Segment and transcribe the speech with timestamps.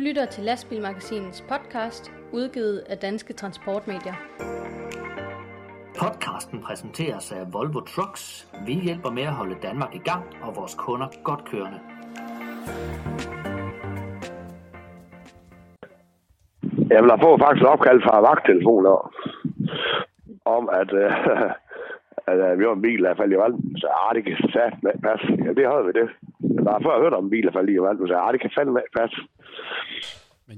[0.00, 4.14] lytter til Lastbilmagasinets podcast, udgivet af Danske Transportmedier.
[5.98, 8.48] Podcasten præsenteres af Volvo Trucks.
[8.66, 11.80] Vi hjælper med at holde Danmark i gang og vores kunder godt kørende.
[16.92, 18.94] Jeg vil have fået faktisk et opkald fra vagttelefoner
[20.44, 21.12] om, at, øh,
[22.30, 23.60] at øh, vi har en bil, der er faldet i vandet.
[23.80, 25.22] Så ah, det kan sat med pas.
[25.44, 26.08] Ja, det havde vi det.
[26.64, 28.08] Jeg har før hørt om en bil, der faldt i vandet.
[28.08, 29.12] Så ah, det kan fandme pas.
[29.16, 29.29] Men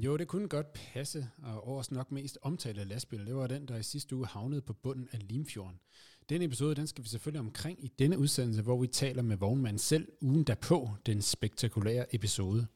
[0.04, 3.76] jo, det kunne godt passe, og årets nok mest omtalte lastbil, det var den, der
[3.76, 5.80] i sidste uge havnede på bunden af Limfjorden.
[6.28, 9.78] Den episode, den skal vi selvfølgelig omkring i denne udsendelse, hvor vi taler med vognmanden
[9.78, 12.66] selv ugen derpå, den spektakulære episode.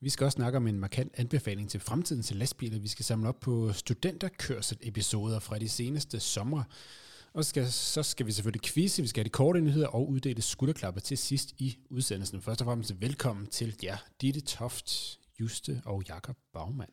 [0.00, 2.78] Vi skal også snakke om en markant anbefaling til fremtiden til lastbiler.
[2.78, 6.64] Vi skal samle op på studenterkørsel-episoder fra de seneste somre.
[7.32, 10.42] Og skal, så skal vi selvfølgelig quizze, vi skal have de korte nyheder og uddele
[10.42, 12.42] skulderklapper til sidst i udsendelsen.
[12.42, 16.92] Først og fremmest velkommen til jer, Ditte Toft, Juste og Jakob Bagmand.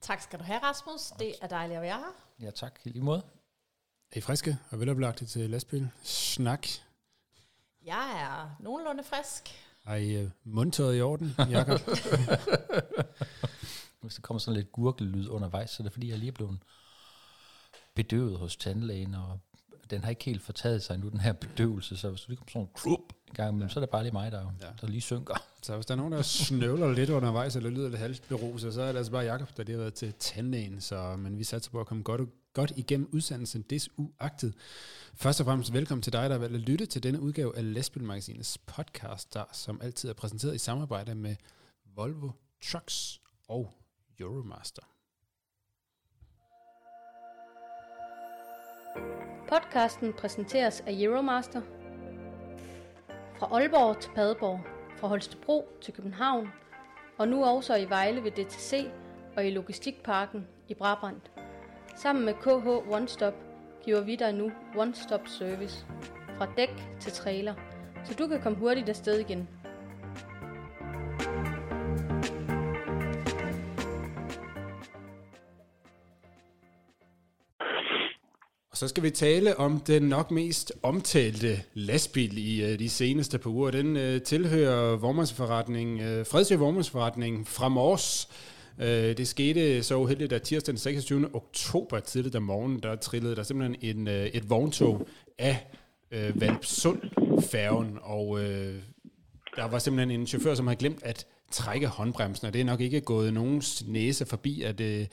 [0.00, 1.00] Tak skal du have, Rasmus.
[1.18, 2.44] Det er dejligt at være her.
[2.46, 2.80] Ja, tak.
[2.84, 3.22] I lige måde.
[4.10, 5.90] Er I friske og veloplagte til lastbil?
[6.02, 6.66] Snak.
[7.84, 9.48] Jeg er nogenlunde frisk.
[9.84, 11.80] Har I uh, mundtøjet i orden, Jakob?
[14.00, 16.58] Hvis der kommer sådan lidt gurkelyd undervejs, så er det fordi, jeg lige er blevet
[17.94, 19.38] bedøvet hos tandlægen, og
[19.90, 22.50] den har ikke helt fortaget sig nu, den her bedøvelse, så hvis du lige kommer
[22.50, 24.66] sådan en krup i gang imellem, så er det bare lige mig, der, ja.
[24.80, 25.34] der lige synker.
[25.62, 28.92] Så hvis der er nogen, der snøvler lidt undervejs, eller lyder lidt halvberuset, så er
[28.92, 31.80] det altså bare Jakob, der lige har været til tandlægen, så, men vi satser på
[31.80, 32.20] at komme godt,
[32.52, 34.54] godt igennem udsendelsen desuagtet.
[35.14, 37.72] Først og fremmest velkommen til dig, der har valgt at lytte til denne udgave af
[37.72, 41.36] Læsbilmagasinets podcast, der som altid er præsenteret i samarbejde med
[41.96, 42.30] Volvo
[42.62, 43.72] Trucks og
[44.20, 44.93] Euromaster.
[49.48, 51.60] Podcasten præsenteres af Euromaster.
[53.38, 54.60] Fra Aalborg til Padborg,
[54.96, 56.48] fra Holstebro til København,
[57.18, 58.86] og nu også i Vejle ved DTC
[59.36, 61.20] og i Logistikparken i Brabrand.
[61.96, 63.34] Sammen med KH One Stop
[63.84, 65.86] giver vi dig nu One Stop Service.
[66.38, 67.54] Fra dæk til trailer,
[68.04, 69.48] så du kan komme hurtigt afsted igen.
[78.74, 83.38] Og så skal vi tale om den nok mest omtalte lastbil i uh, de seneste
[83.38, 83.70] par uger.
[83.70, 88.28] Den uh, tilhører vormandsforretning, uh, øh, Fredsø Vormandsforretning fra Mors.
[88.78, 91.34] Uh, det skete så uheldigt, at tirsdag den 26.
[91.34, 95.06] oktober tidligt om morgenen, der trillede der simpelthen en, uh, et vogntog
[95.38, 95.66] af
[96.12, 98.40] uh, Valpsund-færgen, og uh,
[99.56, 102.80] der var simpelthen en chauffør, som havde glemt at trække håndbremsen, og det er nok
[102.80, 105.06] ikke gået nogens næse forbi, at øh,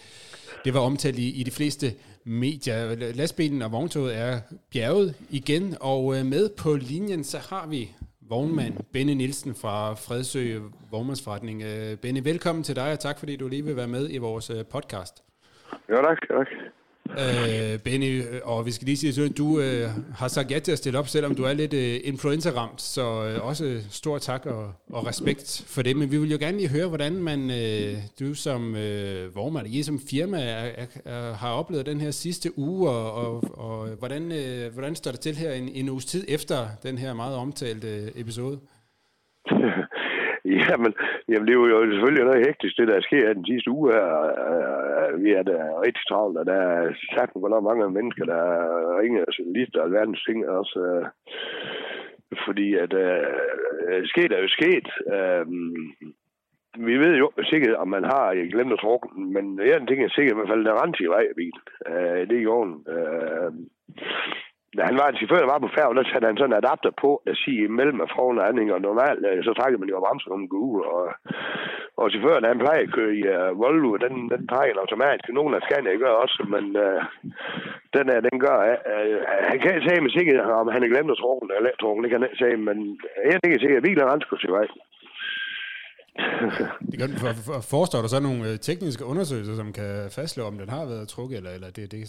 [0.65, 1.87] det var omtalt i, i de fleste
[2.25, 2.95] medier.
[3.15, 4.39] Lastbilen og vogntoget er
[4.71, 7.89] bjerget igen, og øh, med på linjen, så har vi
[8.29, 10.59] vognmand Benne Nielsen fra Fredsø
[10.91, 11.63] Vognmandsforretning.
[11.63, 14.49] Øh, Benne, velkommen til dig, og tak fordi du lige vil være med i vores
[14.49, 15.23] øh, podcast.
[15.89, 16.17] Ja, tak.
[16.27, 16.47] tak.
[17.17, 20.71] Øh, Benny, øh, og vi skal lige sige, at du øh, har sagt ja til
[20.71, 24.73] at stille op, selvom du er lidt øh, influencer-ramt, så øh, også stor tak og,
[24.93, 25.97] og respekt for det.
[25.97, 29.83] Men vi vil jo gerne lige høre, hvordan man, øh, du som øh, vormand, I
[29.83, 34.31] som firma, er, er, er, har oplevet den her sidste uge, og, og, og hvordan,
[34.31, 37.87] øh, hvordan står det til her en, en uges tid efter den her meget omtalte
[37.87, 38.59] øh, episode?
[40.69, 40.93] Jamen,
[41.29, 44.07] jamen, det er jo selvfølgelig noget hektisk, det der sker den sidste uge her.
[44.51, 48.43] Øh, øh, vi er da rigtig travlt, og der er sagt, hvor mange mennesker, der
[48.99, 50.79] ringer og journalister og alverdens ting også.
[50.87, 51.05] Øh,
[52.45, 54.87] fordi at øh, sket er jo sket.
[55.15, 55.45] Øh,
[56.87, 60.09] vi ved jo sikkert, om man har jeg glemt at trukke men en ting er
[60.09, 61.61] sikkert, i hvert fald, der rent i vej af bilen.
[61.89, 62.85] Øh, det er i orden.
[62.95, 63.51] Øh,
[64.77, 66.91] da han var en chauffør, der var på færgen, der satte han sådan en adapter
[67.03, 70.03] på, der siger imellem af foran og anden, og normalt, øh, så trækker man jo
[70.05, 71.03] bremsen om uge, og,
[71.99, 75.29] og chaufføren, han plejer at køre i uh, Volvo, den, den trækker automatisk.
[75.29, 77.01] Nogle af Scania gør også, men uh,
[77.95, 78.57] den er, den gør,
[78.93, 82.01] uh, han kan ikke sige med sikkerhed, om han er glemt at tro, eller tro,
[82.01, 82.77] det kan han ikke sige, men
[83.29, 84.67] jeg tænker sikkert, at bilen er renskurs i vej
[86.89, 90.57] det kan, for, for, forestår der så nogle øh, tekniske undersøgelser, som kan fastslå, om
[90.61, 92.01] den har været trukket, eller, eller det, det,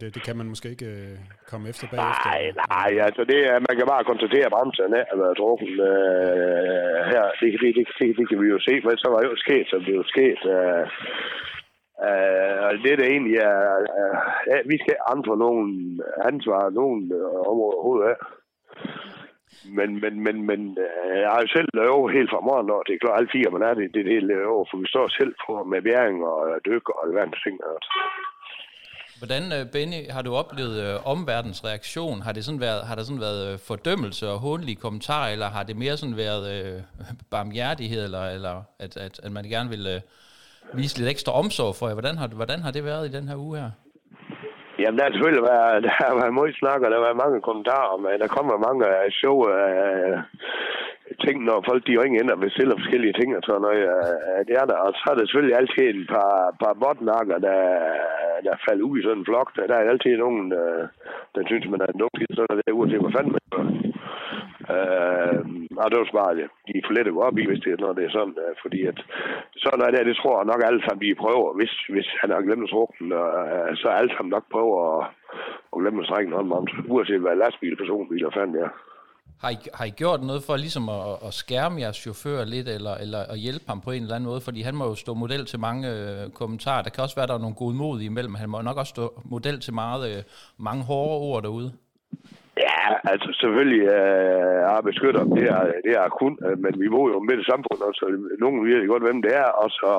[0.00, 1.14] det, det kan man måske ikke øh,
[1.50, 2.28] komme efter bagefter?
[2.30, 2.42] Nej,
[2.76, 7.24] nej, altså det er, man kan bare konstatere, at bremsen er været trukket øh, her.
[7.40, 9.80] Det, det, det, det, det, kan vi jo se, for så var jo sket, som
[9.86, 10.40] det jo sket.
[10.56, 10.84] Øh,
[12.06, 13.60] øh, og det der egentlig er,
[14.00, 14.16] øh,
[14.50, 15.68] ja, vi skal andre nogen
[16.30, 18.18] ansvar, nogen øh, områder overhovedet af.
[19.78, 22.92] Men, men, men, men øh, jeg har jo selv lavet helt fra morgen, og det
[22.94, 25.06] er klart, alle fire, man er det, det er det hele lavet, for vi står
[25.08, 27.56] selv på med bæring og øh, dyk og alverdens ting.
[27.72, 27.90] Altså.
[29.20, 30.78] Hvordan, øh, Benny, har du oplevet
[31.12, 32.22] omverdens reaktion?
[32.26, 35.76] Har, det sådan været, har der sådan været fordømmelse og håndelige kommentarer, eller har det
[35.76, 36.78] mere sådan været øh,
[37.34, 38.54] barmhjertighed, eller, eller
[38.84, 40.00] at, at, at man gerne vil, øh,
[40.72, 41.94] vise lidt ekstra omsorg for jer.
[41.94, 43.70] Hvordan har, hvordan har det været i den her uge her?
[44.82, 47.46] Jamen, der har selvfølgelig været, der har været meget snak, og der har været mange
[47.48, 50.16] kommentarer, men der kommer mange øh, sjove uh,
[51.24, 53.82] ting, når folk de ringer ind og bestiller forskellige ting og sådan noget.
[53.94, 54.78] Uh, det er der.
[54.86, 57.60] Og så er der selvfølgelig altid en par, par botnakker, der,
[58.46, 59.48] der falder ud i sådan en flok.
[59.56, 60.82] Der, der er altid nogen, uh,
[61.34, 63.44] der synes, man er dum sådan noget der, uanset hvad fanden man
[64.70, 65.40] Øh,
[65.82, 66.34] og det var bare,
[66.66, 68.36] de er for let at gå op i, hvis det er, når det er sådan,
[68.44, 68.98] uh, fordi at
[69.62, 72.40] sådan noget der, det tror jeg nok alle sammen, de prøver, hvis, hvis han har
[72.46, 75.00] glemt rugten, uh, øh, så alle sammen nok prøver at,
[75.72, 78.68] at glemme at strække en om, uanset hvad lastbil, personbil og fanden ja.
[79.42, 82.94] Har I, har I gjort noget for ligesom at, at skærme jeres chauffør lidt, eller,
[82.94, 84.40] eller at hjælpe ham på en eller anden måde?
[84.40, 86.82] Fordi han må jo stå model til mange øh, kommentarer.
[86.82, 88.34] Der kan også være, der er nogle gode mod imellem.
[88.34, 90.22] Han må nok også stå model til meget, øh,
[90.58, 91.72] mange hårde ord derude.
[92.64, 92.80] Ja,
[93.12, 97.18] altså selvfølgelig øh, er beskytter, det er, det er kun, øh, men vi bor jo
[97.28, 98.04] midt i samfundet, så
[98.42, 99.92] nogen ved godt, hvem det er og, så,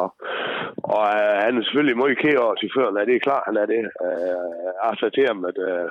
[0.95, 3.61] og øh, han er selvfølgelig meget kære over til før, det er klart, han øh,
[3.61, 3.81] øh, er det.
[4.05, 5.87] Øh, jeg til ham, at øh,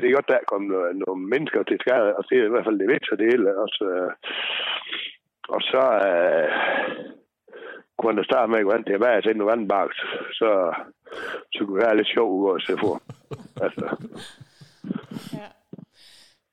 [0.00, 2.66] det er godt, der kommer nogle, nogle mennesker til skade, og det er i hvert
[2.66, 3.80] fald det vigtigste det hele også.
[3.92, 4.10] Øh,
[5.54, 6.48] og så øh,
[7.96, 9.98] kunne han da starte med at gå an til, hvad jeg tænkte, vandbagt,
[10.38, 10.50] så,
[11.52, 12.94] så kunne det være lidt sjovt ud at se for.
[13.66, 13.86] altså.
[15.32, 15.57] Ja.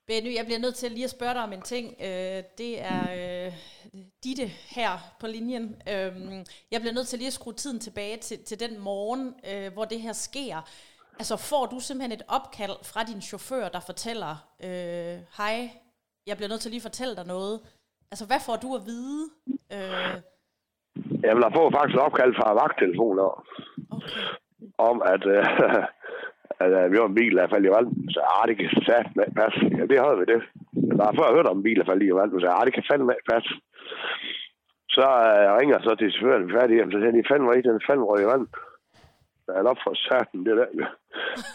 [0.07, 1.96] Benny, jeg bliver nødt til lige at spørge dig om en ting.
[2.02, 3.54] Øh, det er øh,
[4.24, 5.81] Ditte her på linjen.
[5.90, 6.13] Øh,
[6.72, 9.86] jeg bliver nødt til lige at skrue tiden tilbage til, til den morgen, øh, hvor
[9.86, 10.57] det her sker.
[11.19, 15.69] Altså får du simpelthen et opkald fra din chauffør, der fortæller, øh, hej,
[16.28, 17.60] jeg bliver nødt til lige at fortælle dig noget.
[18.12, 19.30] Altså hvad får du at vide?
[19.74, 20.16] Øh,
[21.24, 23.28] Jamen, jeg får faktisk et opkald fra vagttelefoner
[23.92, 24.25] okay.
[24.78, 25.46] om, at, øh,
[26.63, 28.10] at øh, vi var en bil, der faldt i valden.
[28.13, 29.60] Så ah, det kan sat ikke passe.
[29.78, 30.42] Ja, det havde vi det.
[30.88, 32.40] Men der før jeg hørte om en bil, der faldt i valden.
[32.42, 33.54] Så ah, det kan fandme ikke passe.
[34.96, 36.92] Så øh, ringer så til chaufføren, vi er færdige.
[36.92, 38.50] Så siger de, fandme ikke, den fandme røg i vandet.
[39.46, 40.69] Der er op for satan, det der.
[40.81, 40.86] Jo,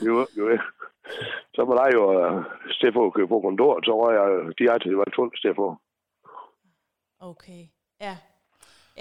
[0.06, 0.58] jo, øh, jo.
[1.55, 5.32] Så var der jo uh, Steffo købe på kontor, så røg jeg direkte til Valtund
[5.37, 5.75] Steffo.
[7.20, 7.62] Okay,
[8.00, 8.17] ja.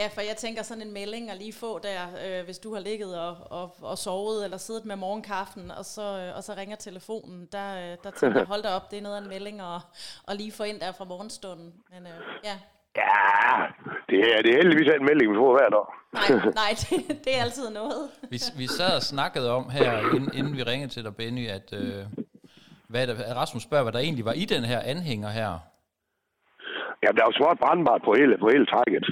[0.01, 2.81] Ja, for jeg tænker sådan en melding at lige få der, øh, hvis du har
[2.81, 6.75] ligget og, og, og sovet eller siddet med morgenkaffen, og så, øh, og så ringer
[6.75, 7.47] telefonen.
[7.51, 9.81] Der, øh, der tænker jeg, hold da op, det er noget af en melding at,
[10.27, 11.73] at lige få ind der fra morgenstunden.
[11.91, 12.55] Men øh, ja.
[13.01, 13.13] Ja,
[14.09, 15.85] det er, det er heldigvis en melding, vi får hver dag.
[16.19, 16.27] Nej,
[16.61, 18.01] nej det, det er altid noget.
[18.33, 21.73] Vi, vi sad og snakkede om her, inden, inden vi ringede til dig, Benny, at
[21.73, 22.03] øh,
[22.87, 25.51] hvad der, Rasmus spørger, hvad der egentlig var i den her anhænger her.
[27.03, 29.05] Ja, der er jo småt brandbart på hele, på hele trækket.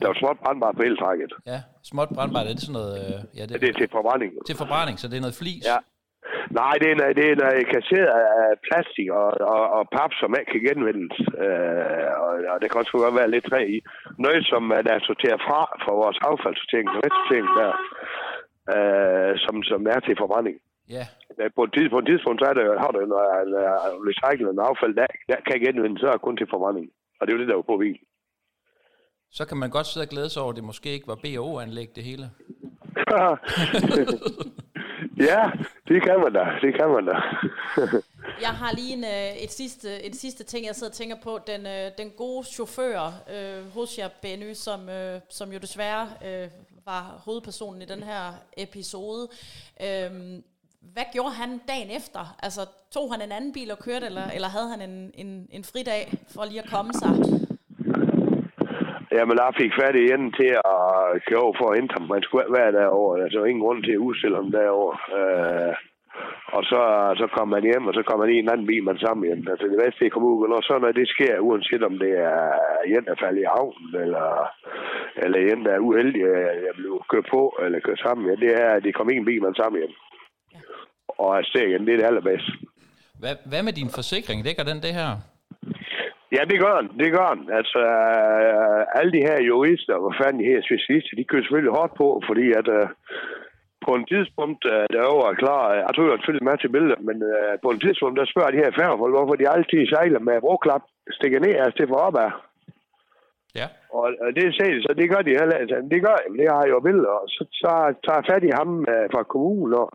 [0.00, 1.32] Der er småt brandbart på hele trækket.
[1.52, 1.58] Ja,
[1.90, 2.94] småt brandbart, er det sådan noget...
[3.02, 4.30] Øh, ja, det, Det er til forbrænding.
[4.48, 5.64] til forbrænding, så det er noget flis.
[5.72, 5.78] Ja.
[6.60, 8.10] Nej, det er, noget- det er noget kasseret
[8.42, 11.14] af plastik og, og, og pap, som ikke kan genvindes.
[11.44, 13.78] Øh, og, og, det kan også godt være lidt træ i.
[14.24, 17.70] Noget, som er der er sorteret fra fra vores affaldssortering, sortering der,
[18.74, 20.56] øh, som, som er til forbrænding.
[20.96, 21.04] ja.
[21.40, 23.26] Øh, På et, tidspunkt, på et tidspunkt, så er der, har du jo noget
[23.60, 26.86] øh, recycling affald, der, der kan genvindes, så er kun til forbrænding.
[27.18, 27.98] Og det er jo det, der er på bil.
[29.30, 31.96] Så kan man godt sidde og glæde sig over, at det måske ikke var B&O-anlæg
[31.96, 32.30] det hele.
[35.28, 35.50] ja,
[35.88, 36.44] det kan man da.
[36.60, 37.16] Det kan man da.
[38.40, 41.38] Jeg har lige en, øh, et sidste, en sidste ting, jeg sidder og tænker på.
[41.46, 46.48] Den, øh, den gode chauffør øh, hos jer, Benny, som, øh, som jo desværre øh,
[46.84, 49.28] var hovedpersonen i den her episode.
[49.82, 50.10] Øh,
[50.80, 52.36] hvad gjorde han dagen efter?
[52.42, 55.64] Altså, tog han en anden bil og kørte, eller, eller havde han en, en, en
[55.64, 57.08] fridag for lige at komme sig?
[59.16, 60.80] Jamen, jeg fik fat igen til at
[61.26, 62.06] køre over for at hente ham.
[62.14, 63.22] Man skulle ikke være derovre.
[63.22, 64.96] Altså, der var ingen grund til at udstille ham derovre.
[65.18, 65.74] Øh,
[66.56, 66.80] og så,
[67.20, 69.48] så kom man hjem, og så kom man i en anden bil, man sammen igen.
[69.52, 72.40] Altså, det værste, det kom ud, når sådan noget, det sker, uanset om det er
[72.94, 74.26] en, der falder i havnen, eller,
[75.22, 76.22] eller en, der er uheldig,
[76.52, 78.22] at jeg blev kørt på, eller kørt sammen.
[78.28, 79.94] Ja, det er, at det kom i en bil, man sammen igen.
[81.22, 82.52] Og afsted igen, det er det allerbedste.
[83.22, 84.38] Hvad, hvad med din forsikring?
[84.44, 85.10] Dækker den det her?
[86.36, 86.88] Ja, det gør han.
[87.02, 87.42] Det gør han.
[87.58, 87.80] Altså,
[88.16, 92.08] øh, alle de her jurister, hvor fanden de her specialister, de kører selvfølgelig hårdt på,
[92.28, 92.86] fordi at øh,
[93.86, 97.16] på en tidspunkt, øh, der var klar, jeg tror, jeg selvfølgelig med til billedet, men
[97.32, 100.84] øh, på en tidspunkt, der spørger de her færgefolk, hvorfor de altid sejler med broklap,
[101.16, 102.30] stikker ned af stedet for opad.
[103.58, 103.66] Ja.
[103.98, 106.48] Og, og det sagde de, så det gør de heller altså, Det gør de, det
[106.52, 107.14] har jeg jo billeder.
[107.22, 109.88] Og så tager, tager jeg fat i ham øh, fra kommunen, og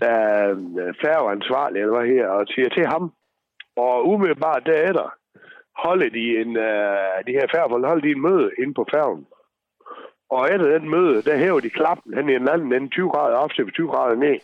[0.00, 3.04] der er øh, færgeansvarlig, eller hvad her, og siger til ham.
[3.76, 5.06] Og umiddelbart derefter,
[5.76, 9.26] holde de en, øh, de her færgefolk, holder de en møde inde på færgen.
[10.30, 13.36] Og efter den møde, der hæver de klappen hen i en anden den 20 grader
[13.36, 14.38] op til 20 grader ned.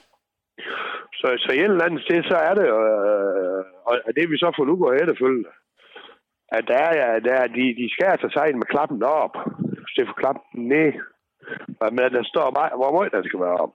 [1.19, 3.65] Så, så i et eller andet sted, så er det, øh,
[4.07, 5.49] og det vi så får nu går efterfølgende,
[6.49, 9.37] at der er, der er de, de skærer sig sejlen med klappen op,
[9.97, 10.93] det for klappen ned.
[11.97, 13.73] Men der står bare, hvor meget der skal være om.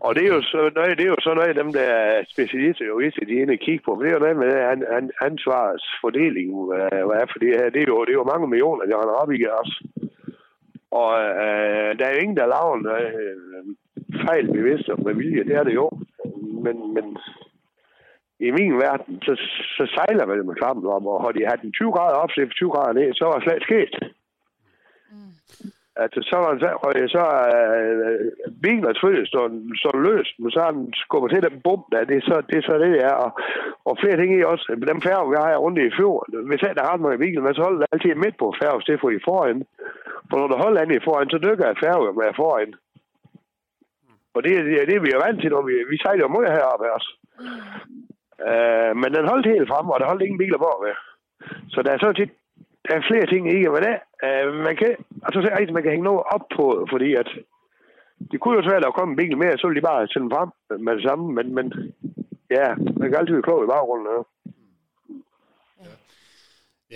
[0.00, 2.24] Og det er jo så noget, det er jo så noget af dem, der er
[2.32, 3.94] specialister jo ikke, de inde kigge på.
[3.94, 7.70] Men det er jo noget med an, an, ansvarsfordeling, hvad er, for det, her.
[7.70, 9.72] det, er jo, det er jo mange millioner, der har op i os.
[11.00, 11.10] Og
[11.44, 13.64] øh, der er jo ingen, der laver en øh,
[14.26, 15.90] fejl bevidst og med vilje, det er det jo.
[16.64, 17.06] Men, men
[18.40, 19.32] i min verden, så,
[19.76, 22.48] så sejler man med sammen om, og har de haft en 20 grader op, så
[22.50, 23.94] 20 grader ned, så var det slet sket.
[25.12, 25.38] Mm
[26.04, 27.24] at så var så, og så
[27.54, 28.18] øh,
[28.64, 29.46] bilen er selvfølgelig står,
[29.82, 32.56] står løst, men så har den skubber til den bum, der, det er så det,
[32.58, 33.30] er så det er, og,
[33.88, 34.64] og flere ting i også.
[34.90, 37.54] Dem færge, vi har rundt i fjord, hvis jeg der har mig i bilen, men
[37.54, 39.60] så holder det altid midt på færge, det for i foran.
[40.28, 42.72] For når du holder andet i foran, så dykker jeg færge med foran.
[44.34, 46.56] Og det, det, det er vi jo vant til, når vi, vi sejler jo meget
[46.56, 47.10] heroppe også.
[48.48, 50.94] Uh, men den holdt helt frem, og der holdt ingen biler på med.
[51.72, 52.32] Så der er sådan set
[52.88, 54.90] der er flere ting i, men det, uh, man kan,
[55.26, 57.28] altså, så er man kan hænge noget op på, fordi at
[58.30, 60.34] det kunne jo svært at komme en bil mere, så ville de bare sende den
[60.36, 60.50] frem
[60.84, 61.66] med det samme, men, men
[62.50, 62.66] ja,
[62.98, 64.06] man kan altid være klog i baggrunden.
[64.12, 64.20] Ja.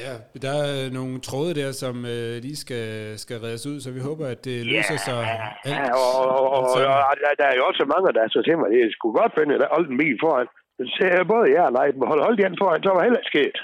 [0.05, 0.13] Ja,
[0.45, 2.87] der er nogle tråde der, som øh, lige skal,
[3.25, 5.41] skal reddes ud, så vi håber, at det løser sig alt.
[5.73, 6.65] Ja, og, og, og,
[7.11, 9.55] og der, der er jo også mange, der så til mig, det skulle godt finde,
[9.55, 10.49] at holde en bil foran.
[10.97, 13.57] Så både ja og nej, men hold, hold den foran, så var heller ikke sket.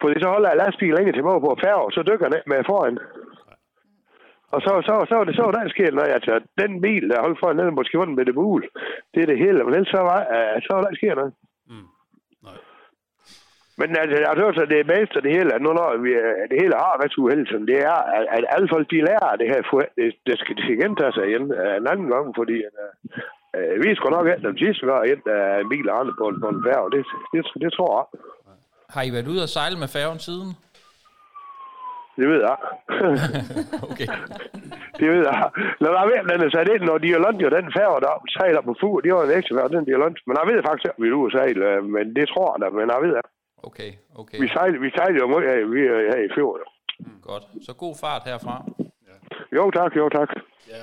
[0.00, 2.98] Fordi så holder jeg lastbil længe til mig på færge, så dykker den med foran.
[4.54, 6.16] Og så, så, så, var det så, der sker noget.
[6.18, 8.62] Altså, den bil, der holdt foran, den måske var med det bul.
[9.14, 9.64] Det er det hele.
[9.64, 11.32] Men ellers så var, uh, så var der sker noget.
[11.70, 11.88] Mm.
[12.46, 12.58] Nej.
[13.80, 16.12] Men altså, jeg tror så, det er bedst det hele, at nu når vi,
[16.50, 19.60] det hele har været uheldigt, det er, at, at alle folk, de lærer det her,
[19.98, 22.90] det, det skal, det skal gentage sig igen uh, en anden gang, fordi uh,
[23.56, 25.02] uh, vi skal nok ikke den sidste gang
[25.32, 26.88] uh, en bil andre på, på en færge.
[26.94, 27.00] Det,
[27.32, 28.06] det, det, det tror jeg.
[28.94, 30.50] Har I været ude og sejle med færgen siden?
[32.20, 32.58] Det ved jeg.
[33.90, 34.08] okay.
[35.00, 35.38] det ved jeg.
[35.80, 38.12] Når der er ved, den er sat ind, når de har jo den færge, der
[38.36, 40.84] sejler på fugl, de har en ekstra færge, den de har Men jeg ved faktisk
[40.84, 43.00] ikke, at vi er ude og sejle, øh, men det tror jeg da, men jeg
[43.04, 43.26] ved det.
[43.68, 44.38] Okay, okay.
[44.42, 46.60] Vi sejler, vi sejler jo meget her, vi er her i fjord.
[47.00, 47.44] Mm, godt.
[47.66, 48.56] Så god fart herfra.
[49.08, 49.16] Ja.
[49.56, 50.30] Jo tak, jo tak.
[50.72, 50.82] Ja.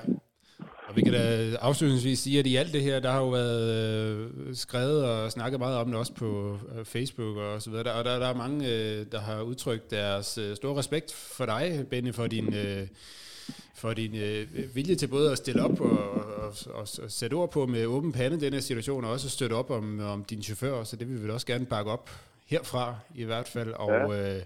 [0.88, 3.72] Og vi kan da afslutningsvis sige, at i alt det her, der har jo været
[3.72, 7.94] øh, skrevet og snakket meget om det også på øh, Facebook og så videre.
[7.94, 11.86] Og der, der er mange, øh, der har udtrykt deres øh, store respekt for dig,
[11.90, 12.54] Benny, for din...
[12.54, 12.88] Øh,
[13.76, 17.52] for din øh, vilje til både at stille op og, og, og, og sætte ord
[17.52, 20.84] på med åben pande den her situation, og også støtte op om, om din chauffør,
[20.84, 22.10] så det vil vi også gerne bakke op
[22.46, 23.74] herfra i hvert fald.
[23.74, 24.36] Og, ja.
[24.36, 24.44] øh,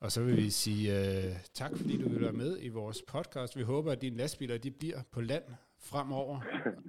[0.00, 3.56] og så vil vi sige øh, tak, fordi du vil være med i vores podcast.
[3.56, 5.42] Vi håber, at dine lastbiler de bliver på land
[5.82, 6.40] fremover,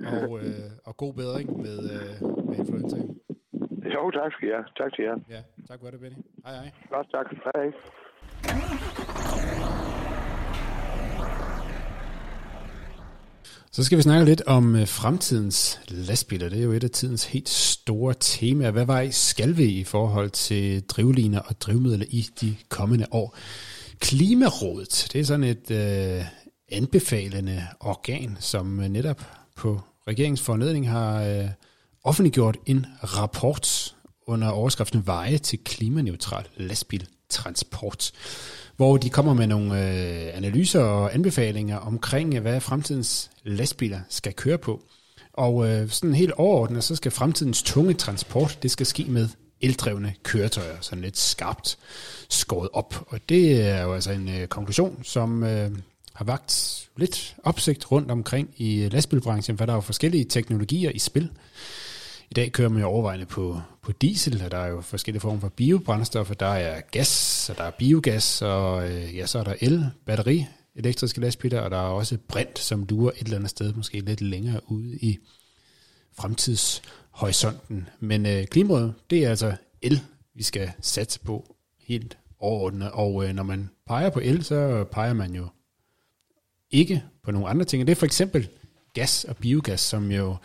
[0.05, 2.97] og, øh, og god bedring med, øh, med influenza.
[3.93, 4.63] Jo, tak skal jeg.
[4.77, 5.17] Tak til jer.
[5.29, 6.15] Ja, tak for det, Benny.
[6.45, 6.71] Hej, hej.
[6.89, 7.25] Godt, tak.
[7.45, 7.71] Hej.
[13.73, 16.49] Så skal vi snakke lidt om øh, fremtidens lastbiler.
[16.49, 18.71] Det er jo et af tidens helt store temaer.
[18.71, 23.35] Hvad vej skal vi i forhold til drivliner og drivmidler i de kommende år?
[23.99, 26.25] Klimarådet, det er sådan et, øh,
[26.71, 29.21] anbefalende organ, som netop
[29.55, 31.47] på regeringens foranledning har øh,
[32.03, 33.95] offentliggjort en rapport
[34.27, 38.11] under overskriften Veje til klimaneutral lastbiltransport,
[38.75, 44.33] hvor de kommer med nogle øh, analyser og anbefalinger omkring, øh, hvad fremtidens lastbiler skal
[44.33, 44.81] køre på.
[45.33, 49.29] Og øh, sådan helt overordnet, så skal fremtidens tunge transport, det skal ske med
[49.61, 51.77] eldrevne køretøjer, sådan lidt skarpt
[52.29, 53.05] skåret op.
[53.07, 55.71] Og det er jo altså en øh, konklusion, som øh,
[56.13, 60.89] har vagt lidt opsigt rundt omkring i øh, lastbilbranchen, for der er jo forskellige teknologier
[60.89, 61.31] i spil.
[62.31, 65.39] I dag kører man jo overvejende på, på diesel, og der er jo forskellige former
[65.39, 66.33] for biobrændstoffer.
[66.33, 70.45] Der er gas, og der er biogas, og øh, ja, så er der el, batteri,
[70.75, 74.21] elektriske lastbiler, og der er også brint, som duer et eller andet sted, måske lidt
[74.21, 75.17] længere ude i
[76.17, 77.89] fremtidshorisonten.
[77.99, 80.01] Men øh, klimaet, det er altså el,
[80.35, 82.91] vi skal satse på helt overordnet.
[82.91, 85.47] Og øh, når man peger på el, så peger man jo
[86.71, 87.87] ikke på nogle andre ting.
[87.87, 88.49] det er for eksempel
[88.93, 90.35] gas og biogas, som jo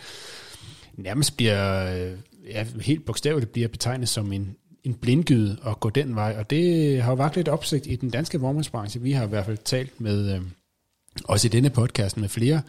[0.94, 2.18] nærmest bliver, øh,
[2.48, 6.36] ja, helt bogstaveligt bliver betegnet som en, en blindgyde at gå den vej.
[6.38, 9.00] Og det har jo vagt lidt opsigt i den danske vognmandsbranche.
[9.00, 10.42] Vi har i hvert fald talt med, øh,
[11.24, 12.62] også i denne podcast, med flere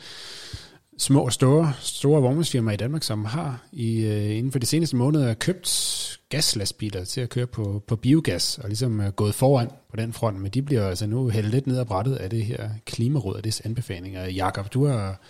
[0.97, 4.95] små og store, store vognmandsfirmaer i Danmark, som har i, øh, inden for de seneste
[4.95, 9.95] måneder købt gaslastbiler til at køre på, på biogas, og ligesom er gået foran på
[9.95, 12.69] den front, men de bliver altså nu hældt lidt ned ad brættet af det her
[12.85, 14.25] klimaråd og dets anbefalinger.
[14.25, 15.21] Jakob, du har,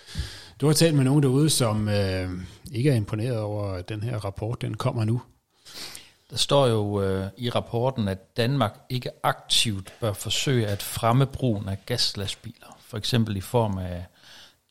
[0.61, 2.29] du har talt med nogen derude, som øh,
[2.71, 5.21] ikke er imponeret over, at den her rapport den kommer nu.
[6.29, 11.69] Der står jo øh, i rapporten, at Danmark ikke aktivt bør forsøge at fremme brugen
[11.69, 14.05] af gaslastbiler, for eksempel i form af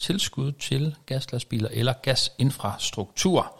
[0.00, 3.52] tilskud til gaslastbiler eller gasinfrastruktur.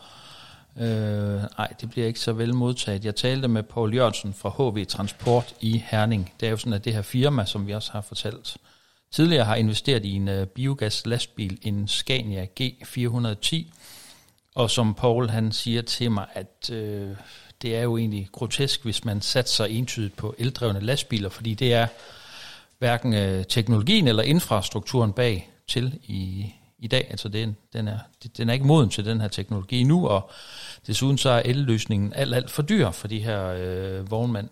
[0.80, 3.04] Øh, nej, det bliver ikke så vel modtaget.
[3.04, 6.32] Jeg talte med Paul Jørgensen fra HV Transport i Herning.
[6.40, 8.56] Det er jo sådan, at det her firma, som vi også har fortalt
[9.10, 13.56] tidligere, har investeret i en øh, uh, biogas lastbil, en Scania G410.
[14.54, 17.10] Og som Paul han siger til mig, at øh,
[17.62, 21.86] det er jo egentlig grotesk, hvis man satser entydigt på eldrevne lastbiler, fordi det er
[22.78, 27.06] hverken øh, teknologien eller infrastrukturen bag til i, i dag.
[27.10, 27.98] Altså den, den, er,
[28.36, 30.30] den er ikke moden til den her teknologi nu, og
[30.86, 34.48] desuden så er elløsningen alt, alt for dyr for de her øh, vognmænd.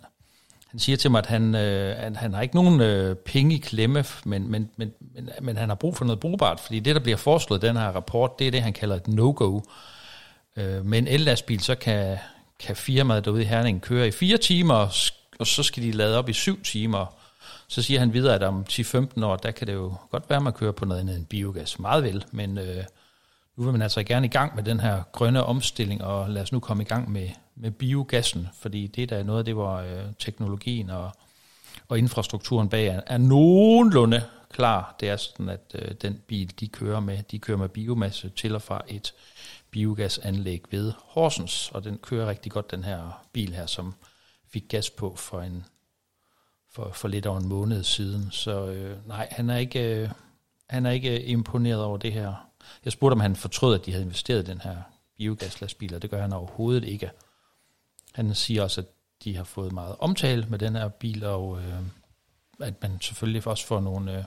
[0.71, 3.59] Han siger til mig, at han, øh, at han har ikke nogen øh, penge i
[3.59, 7.01] klemme, men, men, men, men, men han har brug for noget brugbart, fordi det, der
[7.01, 9.61] bliver foreslået i den her rapport, det er det, han kalder et no-go.
[10.57, 12.19] Øh, med en ellastbil, så kan,
[12.59, 14.75] kan firmaet derude i Herning køre i fire timer,
[15.39, 17.15] og så skal de lade op i syv timer.
[17.69, 20.43] Så siger han videre, at om 10-15 år, der kan det jo godt være, at
[20.43, 21.79] man kører på noget andet end biogas.
[21.79, 22.85] Meget vel, men øh,
[23.57, 26.53] nu vil man altså gerne i gang med den her grønne omstilling, og lad os
[26.53, 30.05] nu komme i gang med, med biogassen, fordi det er noget af det, hvor øh,
[30.19, 31.11] teknologien og,
[31.89, 34.97] og infrastrukturen bag er, er nogenlunde klar.
[35.01, 38.55] Det er sådan, at øh, den bil, de kører med, de kører med biomasse til
[38.55, 39.15] og fra et
[39.71, 43.95] biogasanlæg ved Horsens, og den kører rigtig godt, den her bil her, som
[44.49, 45.65] fik gas på for en
[46.75, 48.31] for, for lidt over en måned siden.
[48.31, 50.11] Så øh, nej, han er ikke øh,
[50.71, 52.35] han er ikke øh, imponeret over det her.
[52.85, 54.77] Jeg spurgte, om han fortrød, at de havde investeret i den her
[55.17, 57.11] biogaslastbil, og det gør han overhovedet ikke.
[58.15, 58.87] Han siger også, at
[59.25, 61.79] de har fået meget omtale med den her bil, og øh,
[62.61, 64.25] at man selvfølgelig også får nogle øh,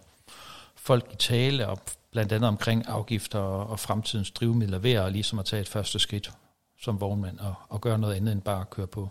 [0.76, 1.80] folk i tale, og
[2.12, 6.00] blandt andet omkring afgifter og, og fremtidens drivmidler, ved at ligesom at tage et første
[6.00, 6.32] skridt
[6.80, 9.10] som vognmand og, og gøre noget andet end bare at køre på,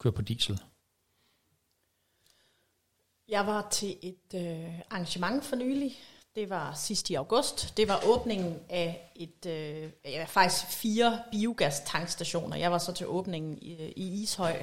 [0.00, 0.60] køre på diesel.
[3.28, 5.96] Jeg var til et øh, arrangement for nylig.
[6.34, 7.76] Det var sidst i august.
[7.76, 12.56] Det var åbningen af et, øh, ja, faktisk fire biogas-tankstationer.
[12.56, 14.62] Jeg var så til åbningen i, i Ishøj.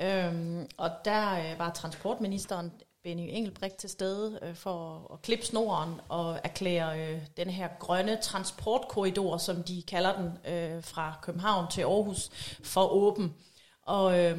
[0.00, 6.00] Øhm, og der øh, var transportministeren Benny Engelbrecht til stede øh, for at klippe snoren
[6.08, 11.82] og erklære øh, den her grønne transportkorridor, som de kalder den, øh, fra København til
[11.82, 12.30] Aarhus,
[12.62, 13.34] for åben.
[13.82, 14.38] Og, øh,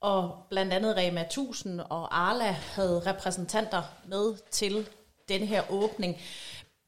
[0.00, 4.88] og blandt andet Rema 1000 og Arla havde repræsentanter med til
[5.28, 6.16] den her åbning.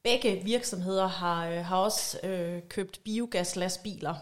[0.04, 4.14] Begge virksomheder har, øh, har også øh, købt biogaslastbiler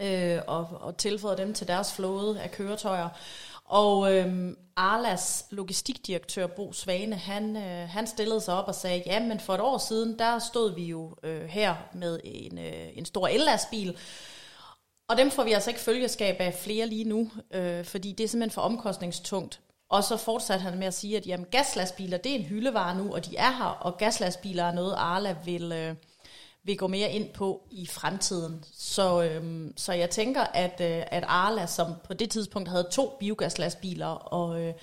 [0.00, 3.08] øh, og, og tilføjet dem til deres flåde af køretøjer.
[3.64, 9.20] Og øh, Arlas logistikdirektør Bo Svane, han, øh, han stillede sig op og sagde, ja,
[9.20, 13.04] men for et år siden, der stod vi jo øh, her med en, øh, en
[13.04, 13.96] stor ellastbil,
[15.10, 18.28] og dem får vi altså ikke følgeskab af flere lige nu, øh, fordi det er
[18.28, 19.60] simpelthen for omkostningstungt.
[19.88, 23.14] Og så fortsatte han med at sige, at jamen, gaslastbiler, det er en hyldevare nu,
[23.14, 25.94] og de er her, og gaslastbiler er noget, Arla vil, øh,
[26.64, 28.64] vil gå mere ind på i fremtiden.
[28.72, 33.16] Så, øh, så jeg tænker, at, øh, at Arla, som på det tidspunkt havde to
[33.20, 34.74] biogaslastbiler, og, øh,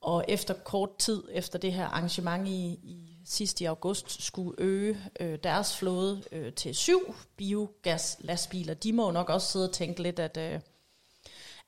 [0.00, 4.98] og efter kort tid efter det her arrangement i, i sidst i august skulle øge
[5.20, 8.74] øh, deres flåde øh, til syv biogaslastbiler.
[8.74, 10.60] De må jo nok også sidde og tænke lidt, at, øh,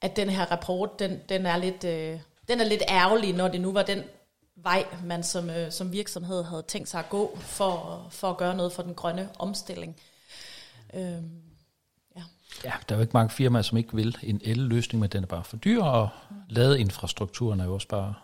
[0.00, 3.60] at den her rapport, den, den, er lidt, øh, den er lidt ærgerlig, når det
[3.60, 4.02] nu var den
[4.56, 8.56] vej, man som, øh, som virksomhed havde tænkt sig at gå for, for at gøre
[8.56, 9.96] noget for den grønne omstilling.
[10.94, 11.22] Øh,
[12.16, 12.22] ja.
[12.64, 15.26] ja, der er jo ikke mange firmaer, som ikke vil en el-løsning, men den er
[15.26, 16.08] bare for dyr, og
[16.48, 18.14] ladeinfrastrukturen er jo også bare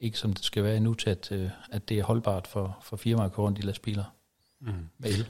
[0.00, 2.96] ikke som det skal være endnu til, at, øh, at det er holdbart for, for
[2.96, 4.04] firmaer at køre rundt i lastbiler
[4.60, 4.72] mm.
[4.98, 5.26] med el.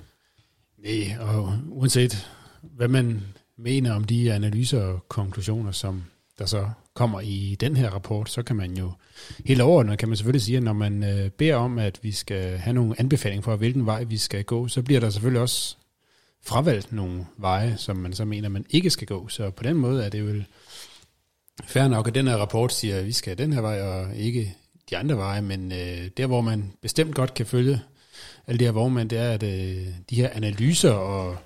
[0.78, 2.28] Nej, og uanset
[2.62, 3.22] hvad man
[3.56, 6.04] mener om de analyser og konklusioner, som
[6.38, 8.92] der så kommer i den her rapport, så kan man jo
[9.44, 12.58] helt overordnet, kan man selvfølgelig sige, at når man øh, beder om, at vi skal
[12.58, 15.76] have nogle anbefalinger for, hvilken vej vi skal gå, så bliver der selvfølgelig også
[16.42, 19.28] fravalgt nogle veje, som man så mener, man ikke skal gå.
[19.28, 20.42] Så på den måde er det jo
[21.66, 24.56] Færre nok, at den her rapport siger, at vi skal den her vej, og ikke
[24.90, 27.80] de andre veje, men øh, der, hvor man bestemt godt kan følge
[28.46, 31.36] alle de her vognmænd, det er, at øh, de her analyser og,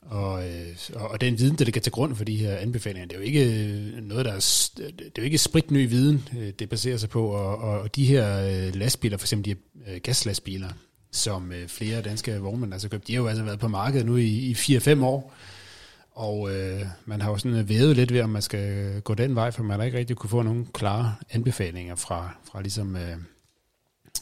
[0.00, 3.18] og, øh, og den viden, der ligger til grund for de her anbefalinger, det er
[3.18, 6.96] jo ikke øh, noget, der er, det er jo ikke spritny viden, øh, det baserer
[6.96, 9.56] sig på, og, og de her øh, lastbiler, for eksempel de
[9.86, 10.68] her øh, gaslastbiler,
[11.12, 14.16] som øh, flere danske vognmænd altså købt, de har jo altså været på markedet nu
[14.16, 15.34] i, i 4-5 år,
[16.14, 19.14] og øh, man har jo sådan øh, vævet lidt ved, om man skal øh, gå
[19.14, 22.96] den vej, for man har ikke rigtig kunne få nogen klare anbefalinger fra, fra ligesom...
[22.96, 23.16] Øh,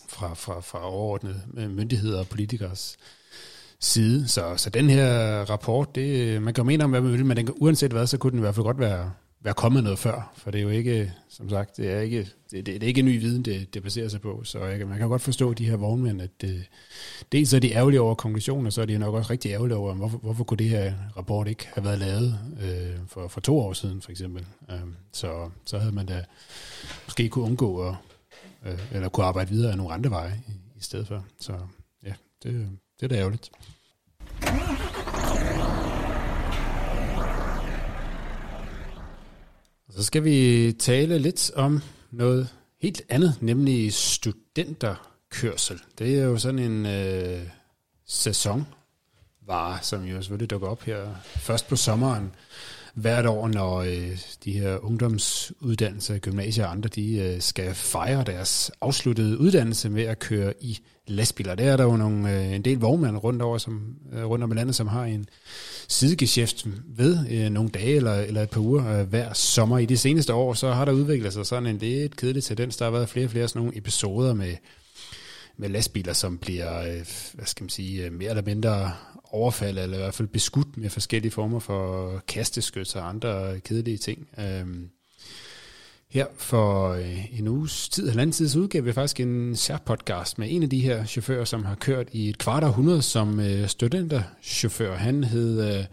[0.08, 2.96] fra, fra, fra overordnede øh, myndigheder og politikers
[3.80, 4.28] side.
[4.28, 7.36] Så, så den her rapport, det, man kan jo mene om, hvad man vil, men
[7.36, 9.12] den, uanset hvad, så kunne den i hvert fald godt være,
[9.44, 12.18] være kommet noget før, for det er jo ikke, som sagt, det er ikke,
[12.50, 14.98] det, det, det er ikke ny viden, det, det baserer sig på, så jeg, man
[14.98, 16.64] kan godt forstå de her vognmænd, at det,
[17.32, 19.94] dels er de ærgerlige over konklusionen, og så er de nok også rigtig ærgerlige over,
[19.94, 23.72] hvorfor, hvorfor kunne det her rapport ikke have været lavet øh, for, for to år
[23.72, 24.46] siden, for eksempel.
[24.70, 24.80] Øh,
[25.12, 26.24] så, så havde man da
[27.06, 27.94] måske kunne undgå at,
[28.66, 31.24] øh, eller kunne arbejde videre af nogle andre veje i, i stedet for.
[31.40, 31.52] Så
[32.04, 32.68] ja, det,
[33.00, 33.50] det er da ærgerligt.
[39.96, 42.48] Så skal vi tale lidt om noget
[42.82, 45.80] helt andet, nemlig studenterkørsel.
[45.98, 47.42] Det er jo sådan en øh,
[48.06, 52.34] sæsonvare, som jo selvfølgelig dukker op her først på sommeren
[52.94, 58.70] hvert år, når øh, de her ungdomsuddannelser, gymnasier og andre, de øh, skal fejre deres
[58.80, 61.54] afsluttede uddannelse med at køre i lastbiler.
[61.54, 64.52] Der er der jo nogle, øh, en del vognmænd rundt, over, som, øh, rundt om
[64.52, 65.26] i landet, som har en
[65.88, 69.78] sidegeschæft ved øh, nogle dage eller, eller et par uger øh, hver sommer.
[69.78, 72.76] I de seneste år, så har der udviklet sig sådan en lidt kedelig tendens.
[72.76, 74.54] Der har været flere og flere sådan nogle episoder med,
[75.56, 78.92] med lastbiler, som bliver, øh, hvad skal man sige, øh, mere eller mindre
[79.32, 84.28] overfaldet, eller i hvert fald beskudt med forskellige former for kasteskyts og andre kedelige ting.
[84.38, 84.88] Øhm,
[86.10, 90.62] her for øh, en uges tid, halvanden tids udgave vi faktisk en særpodcast med en
[90.62, 94.96] af de her chauffører, som har kørt i et kvart århundrede som øh, studenterchauffør.
[94.96, 95.84] Han hed øh,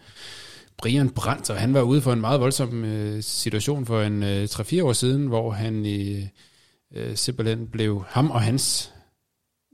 [0.78, 4.44] Brian Brandt, og han var ude for en meget voldsom øh, situation for en øh,
[4.44, 6.28] 3-4 år siden, hvor han i,
[7.16, 8.94] simpelthen blev ham og hans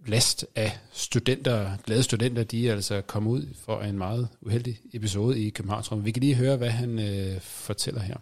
[0.07, 5.39] last af studenter, glade studenter, de er altså kommet ud for en meget uheldig episode
[5.45, 6.05] i København.
[6.05, 8.17] Vi kan lige høre, hvad han øh, fortæller her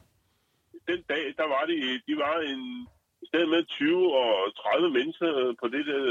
[0.91, 2.87] den dag, der var de, de var en
[3.29, 6.03] sted med 20 og 30 mennesker øh, på det der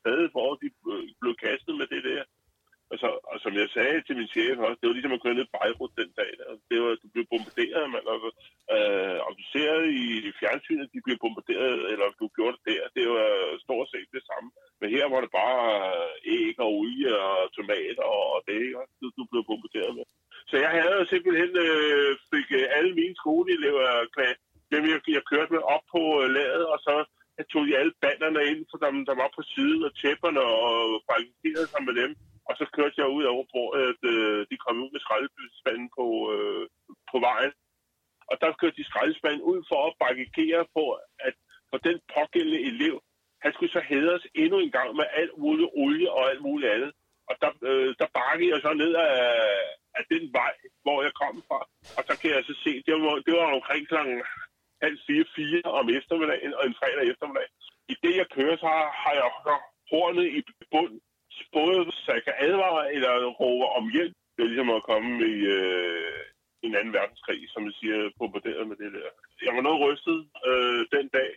[0.00, 2.22] sted, hvor de øh, blev kastet med det der.
[2.92, 5.36] Og, så, og som jeg sagde til min chef også, det var ligesom at køre
[5.36, 6.30] ned i Beirut den dag.
[6.38, 6.46] Der.
[6.70, 8.04] Det var, du blev bombarderet, man.
[8.12, 8.18] Og,
[8.74, 9.72] øh, og du ser
[10.04, 10.06] i
[10.40, 12.84] fjernsynet, de blev bombarderet, eller du gjorde det der.
[12.96, 13.28] Det var
[13.66, 14.48] stort set det samme.
[14.80, 15.62] Men her var det bare
[15.96, 18.60] øh, æg og olie og tomater og det,
[19.00, 20.06] du, du blev bombarderet med.
[20.50, 24.34] Så jeg havde simpelthen øh, fik øh, alle mine skoleelever øh, klar,
[24.72, 26.94] dem jeg, jeg kørte med op på øh, ladet, og så
[27.38, 30.76] jeg tog de alle banderne ind, for dem, der var på siden og tæpperne og
[31.08, 32.10] barrikaderede sig med dem.
[32.48, 36.06] Og så kørte jeg ud over, hvor at, øh, de kom ud med skraldespanden på,
[36.34, 36.64] øh,
[37.10, 37.52] på vejen.
[38.30, 40.84] Og der kørte de skraldespanden ud for at barrikere på,
[41.28, 41.34] at
[41.70, 42.94] for den pågældende elev,
[43.44, 46.92] han skulle så hædres endnu en gang med alt muligt olie og alt muligt andet.
[47.28, 49.14] Og der, øh, der bakkede jeg så ned af,
[49.98, 51.60] af den vej, hvor jeg kom fra.
[51.96, 54.18] Og så kan jeg så se, det var, det var omkring klokken
[54.84, 57.48] halv fire, fire om eftermiddagen og en fredag eftermiddag.
[57.92, 58.68] I det, jeg kører, så
[59.02, 59.28] har, jeg
[59.90, 60.40] hornet i
[60.72, 60.94] bund,
[61.56, 64.16] både så jeg kan advare eller råbe om hjælp.
[64.34, 66.22] Det er ligesom at komme i øh,
[66.66, 69.10] en anden verdenskrig, som jeg siger, bombarderet med det der.
[69.46, 70.18] Jeg var noget rystet
[70.48, 71.30] øh, den dag,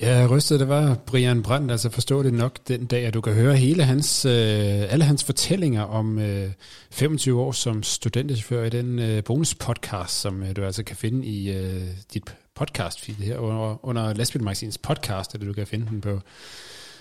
[0.00, 3.32] Ja, rystet det var Brian Brandt, altså forstå det nok den dag, at du kan
[3.32, 6.50] høre hele hans, øh, alle hans fortællinger om øh,
[6.90, 11.52] 25 år som studenterchauffør i den øh, bonuspodcast, som øh, du altså kan finde i
[11.52, 11.82] øh,
[12.14, 12.22] dit
[12.54, 16.20] podcast feed her under, under Lastbilmagasins podcast, eller du kan finde den på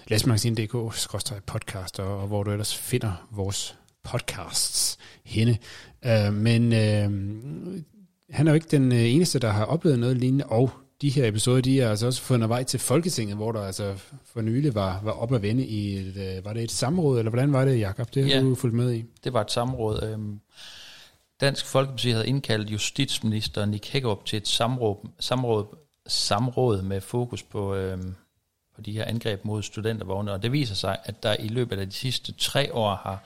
[0.07, 5.57] lastbilmagasin.dk-podcast, og, og hvor du ellers finder vores podcasts henne.
[6.05, 7.09] Øh, men øh,
[8.29, 10.71] han er jo ikke den øh, eneste, der har oplevet noget lignende, og
[11.01, 14.41] de her episoder, de er altså også fundet vej til Folketinget, hvor der altså for
[14.41, 17.53] nylig var, var op at vende i et, øh, var det et samråd, eller hvordan
[17.53, 18.13] var det, Jakob?
[18.13, 19.05] Det har ja, du fulgt med i.
[19.23, 20.03] det var et samråd.
[20.03, 20.39] Øhm,
[21.41, 25.65] Dansk Folkeparti havde indkaldt justitsminister Nick Hækkerup til et samråd, samråd,
[26.07, 28.15] samråd med fokus på, øhm,
[28.75, 31.85] på de her angreb mod studentervogne, og det viser sig, at der i løbet af
[31.85, 33.23] de sidste tre år har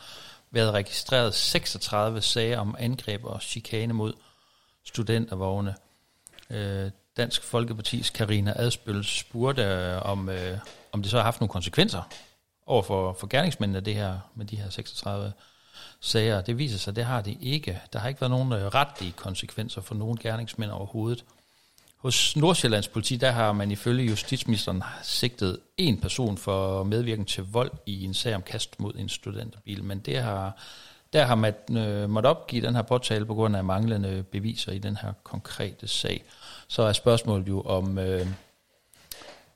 [0.52, 4.14] været registreret 36 sager om angreb og chikane mod
[4.84, 5.76] studentervogne.
[6.50, 10.58] Øh, Dansk Folkepartis Karina Adspøl spurgte, øh, om, øh,
[10.92, 12.02] om det så har haft nogle konsekvenser
[12.66, 15.34] over for, for gerningsmændene det her, med de her 36
[16.02, 16.42] sager.
[16.42, 17.82] Det viser sig, at det har det ikke.
[17.94, 21.26] Der har ikke været nogen øh, retlige konsekvenser for nogen gerningsmænd overhovedet.
[21.98, 27.72] Hos Nordsjællands politi, der har man ifølge justitsministeren sigtet en person for medvirken til vold
[27.86, 30.58] i en sag om kast mod en studenterbil, men det har,
[31.14, 34.78] der har man øh, måttet opgive den her påtale på grund af manglende beviser i
[34.78, 36.24] den her konkrete sag
[36.68, 38.28] så er spørgsmålet jo, om øh,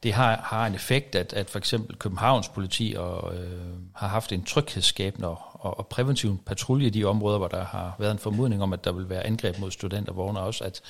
[0.04, 3.60] det har, har en effekt, at, at for eksempel Københavns politi og, øh,
[3.96, 8.12] har haft en tryghedsskabende og, og præventiv patrulje i de områder, hvor der har været
[8.12, 10.82] en formodning om, at der vil være angreb mod studenter, vågner også at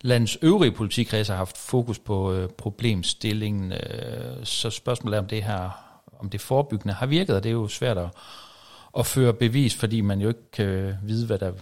[0.00, 3.72] landets øvrige politikredse har haft fokus på øh, problemstillingen.
[3.72, 5.70] Øh, så spørgsmålet er, om det her
[6.20, 8.08] om det forebyggende har virket, og det er jo svært at,
[8.98, 11.52] at føre bevis, fordi man jo ikke kan vide, hvad der,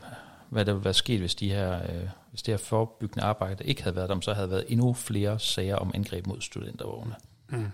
[0.48, 3.82] hvad der vil være sket, hvis, de her, øh, hvis det her forebyggende arbejde ikke
[3.82, 7.14] havde været der, så havde der været endnu flere sager om angreb mod studentervogne.
[7.50, 7.66] Mm.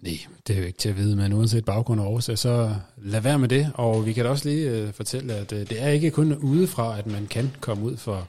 [0.00, 3.20] Nej, det er jo ikke til at vide, men uanset baggrund og årsag, så lad
[3.20, 3.72] være med det.
[3.74, 6.98] Og vi kan da også lige øh, fortælle, at øh, det er ikke kun udefra,
[6.98, 8.28] at man kan komme ud for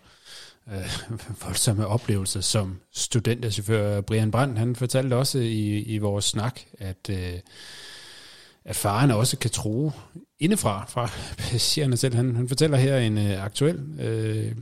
[0.72, 0.90] øh,
[1.44, 4.02] voldsomme oplevelser som studenterchauffør.
[4.02, 7.34] Brian Brandt, han fortalte også i, i vores snak, at, øh,
[8.66, 9.92] at faren også kan tro
[10.40, 12.16] indefra fra passagererne selv.
[12.16, 14.56] Han, han fortæller her en øh, aktuel øh,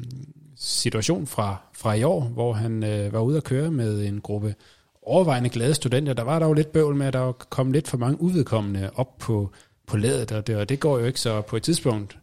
[0.58, 4.56] situation fra, fra i år, hvor han øh, var ude at køre med en gruppe
[5.02, 6.14] overvejende glade studenter.
[6.14, 9.18] Der var der jo lidt bøvl med, at der kom lidt for mange uvedkommende op
[9.18, 9.52] på,
[9.88, 12.18] på ladet, og det, og det går jo ikke så på et tidspunkt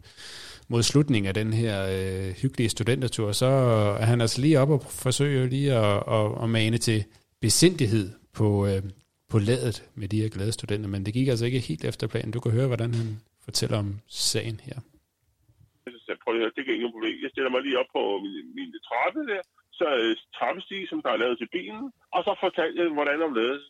[0.67, 3.45] mod slutningen af den her øh, hyggelige studentertur, så
[3.99, 7.03] er han altså lige op og forsøger lige at, at, at mane til
[7.41, 8.83] besindighed på, øh,
[9.29, 12.31] på ladet med de her glade studenter, men det gik altså ikke helt efter planen.
[12.31, 14.75] Du kan høre, hvordan han fortæller om sagen her.
[16.13, 17.17] Jeg prøver, det kan ingen problem.
[17.23, 19.41] Jeg stiller mig lige op på min, min trappe der,
[19.79, 23.33] så øh, trappestige, som der er lavet til bilen, og så fortalte jeg, hvordan om
[23.41, 23.63] ledes.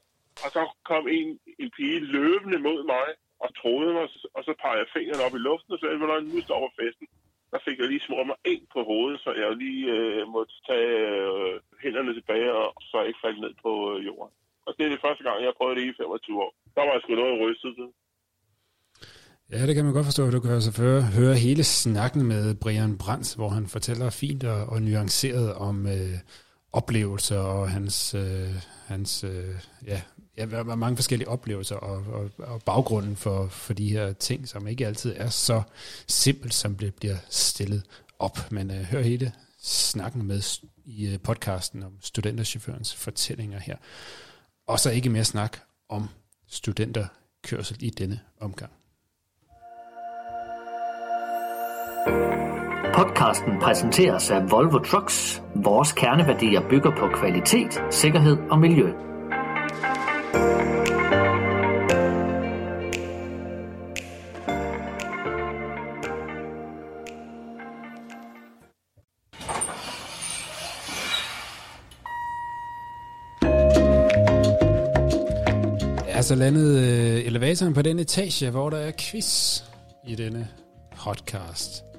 [0.43, 1.27] Og så kom en,
[1.61, 3.07] en pige løbende mod mig
[3.43, 6.41] og troede mig, og så pegede jeg fingeren op i luften, og sagde, sagde, nu
[6.47, 7.07] står på festen.
[7.53, 10.91] Der fik jeg lige smurt mig ind på hovedet, så jeg lige øh, måtte tage
[11.15, 14.33] øh, hænderne tilbage, og så jeg ikke faldt ned på øh, jorden.
[14.65, 16.51] Og det er det første gang, jeg har prøvet det i 25 år.
[16.75, 17.75] Der var jeg sgu noget rystet.
[19.53, 20.29] Ja, det kan man godt forstå.
[20.29, 24.65] Du kan altså høre, høre hele snakken med Brian Brands, hvor han fortæller fint og,
[24.65, 26.17] og nuanceret om øh,
[26.71, 29.55] oplevelser og hans, øh, hans øh,
[29.87, 30.01] ja,
[30.37, 34.87] ja, mange forskellige oplevelser og, og, og baggrunden for, for de her ting, som ikke
[34.87, 35.61] altid er så
[36.07, 37.83] simpelt, som det bliver stillet
[38.19, 38.51] op.
[38.51, 43.77] Men øh, hør hele snakken med i øh, podcasten om studenterchaufførens fortællinger her.
[44.67, 45.57] Og så ikke mere snak
[45.89, 46.09] om
[46.47, 48.71] studenterkørsel i denne omgang.
[52.93, 55.41] Podcasten præsenteres af Volvo Trucks.
[55.55, 58.93] Vores kerneværdier bygger på kvalitet, sikkerhed og miljø.
[76.07, 79.61] er så landet øh, elevatoren på den etage, hvor der er quiz
[80.07, 80.47] i denne
[80.95, 81.92] podcast.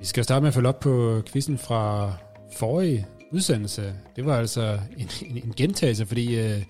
[0.00, 2.12] Vi skal starte med at følge op på quizzen fra
[2.52, 3.94] forrige udsendelse.
[4.16, 6.62] Det var altså en, en, en gentagelse, fordi øh,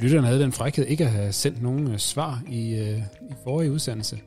[0.00, 2.98] lytterne havde den frækhed ikke at have sendt nogen øh, svar i, øh,
[3.30, 4.20] i forrige udsendelse.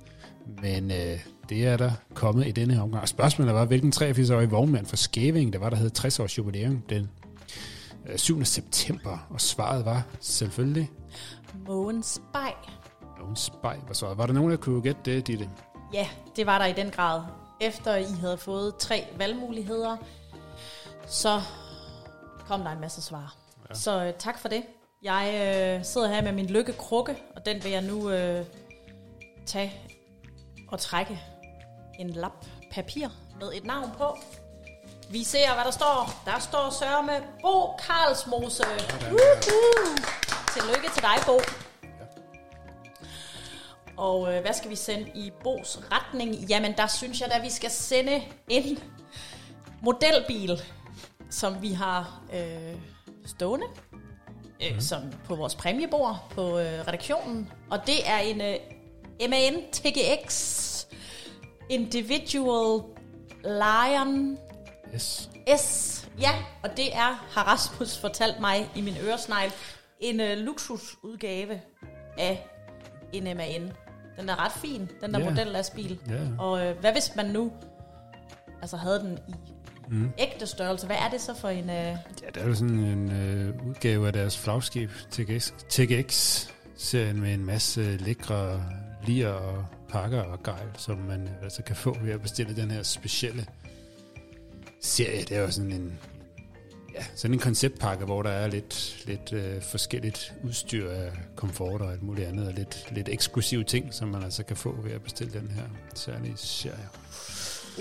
[0.61, 3.07] Men øh, det er der kommet i denne omgang.
[3.07, 7.09] Spørgsmålet var, hvilken 83-årige vognmand for Skæving, der var, der havde 60 års jubilæum den
[8.09, 8.45] øh, 7.
[8.45, 9.27] september.
[9.29, 10.91] Og svaret var selvfølgelig...
[11.67, 12.71] Mogens Bay.
[13.21, 14.17] Mogens Bay var svaret.
[14.17, 15.49] Var der nogen, der kunne gætte det, Ditte?
[15.93, 17.21] Ja, det var der i den grad.
[17.61, 19.97] Efter I havde fået tre valgmuligheder,
[21.07, 21.41] så
[22.47, 23.35] kom der en masse svar.
[23.69, 23.75] Ja.
[23.75, 24.63] Så øh, tak for det.
[25.01, 28.45] Jeg øh, sidder her med min lykkekrukke, og den vil jeg nu øh,
[29.45, 29.73] tage
[30.67, 31.21] og trække
[31.99, 33.07] en lap papir
[33.39, 34.17] med et navn på.
[35.09, 36.21] Vi ser, hvad der står.
[36.25, 38.63] Der står Sørme Bo Karlsmose.
[38.63, 39.41] Uh-huh.
[40.53, 41.39] Tillykke til dig, Bo.
[44.01, 46.35] Og øh, hvad skal vi sende i Bos retning?
[46.35, 48.79] Jamen, der synes jeg da, vi skal sende en
[49.81, 50.61] modelbil,
[51.29, 52.75] som vi har øh,
[53.25, 53.65] stående
[54.63, 54.81] øh, mm.
[54.81, 57.51] som på vores præmiebord på øh, redaktionen.
[57.69, 58.55] Og det er en øh,
[59.29, 60.85] MAN TGX
[61.69, 62.81] Individual
[63.43, 64.37] Lion
[64.97, 65.29] S.
[65.57, 66.09] S.
[66.19, 66.31] Ja,
[66.63, 69.51] og det er, har Rasmus fortalt mig i min øresnegl,
[69.99, 71.61] en øh, luksusudgave
[72.17, 72.47] af
[73.13, 73.73] en MAN.
[74.21, 75.29] Den er ret fin, den der yeah.
[75.31, 75.99] modellastbil.
[76.09, 76.19] Ja.
[76.39, 77.51] Og øh, hvad hvis man nu
[78.61, 79.31] altså havde den i
[79.89, 80.11] Mm.
[80.17, 80.85] ægte størrelse?
[80.85, 81.69] Hvad er det så for en...
[81.69, 81.95] Øh, Ja,
[82.33, 87.97] det er jo sådan en øh, udgave af deres flagskib, TGX, TGX-serien med en masse
[87.97, 88.63] lækre
[89.07, 92.83] lier og pakker og gejl, som man altså kan få ved at bestille den her
[92.83, 93.45] specielle
[94.81, 95.21] serie.
[95.21, 95.99] Det er jo sådan en,
[96.93, 101.91] ja, sådan en konceptpakke, hvor der er lidt, lidt øh, forskelligt udstyr af komfort og
[101.91, 105.01] alt muligt andet, og lidt, lidt eksklusive ting, som man altså kan få ved at
[105.03, 105.63] bestille den her
[105.95, 106.89] særlige serie.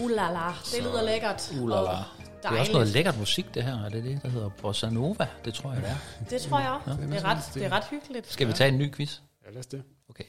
[0.05, 1.53] ulala, det lyder lækkert.
[1.61, 1.81] Ulala.
[1.81, 2.05] Og
[2.43, 3.85] Det er også noget lækkert musik, det her.
[3.85, 5.27] Er det det, der hedder Bossa Nova?
[5.45, 5.97] Det tror jeg, det er.
[6.31, 6.91] Det tror jeg også.
[7.01, 7.07] Ja.
[7.07, 8.33] Det, er ret, det er ret hyggeligt.
[8.33, 9.19] Skal vi tage en ny quiz?
[9.47, 9.83] Ja, lad os det.
[10.11, 10.25] Okay.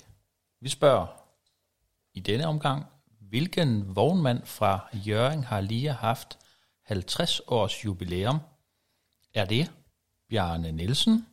[0.61, 1.07] Vi spørger
[2.13, 2.85] i denne omgang,
[3.29, 6.37] hvilken vognmand fra Jørgen har lige haft
[6.85, 8.39] 50 års jubilæum?
[9.33, 9.71] Er det
[10.29, 11.25] Bjarne Nielsen,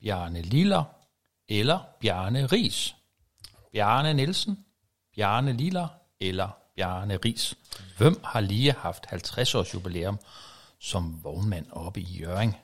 [0.00, 0.84] Bjarne Liller
[1.48, 2.94] eller Bjarne Ris?
[3.72, 4.64] Bjarne Nielsen,
[5.14, 5.88] Bjarne Liller
[6.20, 7.54] eller Bjarne Ris.
[7.98, 10.18] Hvem har lige haft 50 års jubilæum
[10.78, 12.56] som vognmand oppe i Jøring?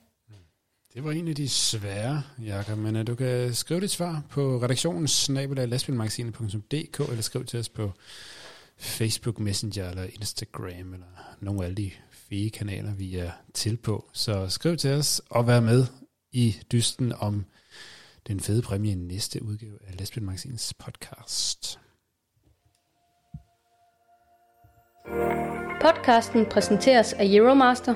[0.94, 4.62] Det var en af de svære, Jakob, men uh, du kan skrive dit svar på
[4.62, 7.92] redaktionens snabelaglastbilmagasinet.dk eller skriv til os på
[8.78, 11.06] Facebook Messenger eller Instagram eller
[11.40, 11.90] nogle af alle de
[12.28, 14.10] fede kanaler, vi er til på.
[14.12, 15.86] Så skriv til os og vær med
[16.32, 17.44] i dysten om
[18.26, 21.78] den fede præmie i næste udgave af Lastbilmagasinets podcast.
[25.80, 27.94] Podcasten præsenteres af Euromaster.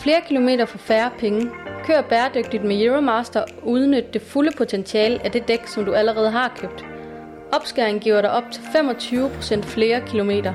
[0.00, 1.50] Flere kilometer for færre penge.
[1.84, 6.30] Kør bæredygtigt med Euromaster og udnyt det fulde potentiale af det dæk, som du allerede
[6.30, 6.91] har købt.
[7.52, 10.54] Opskæring giver dig op til 25% flere kilometer.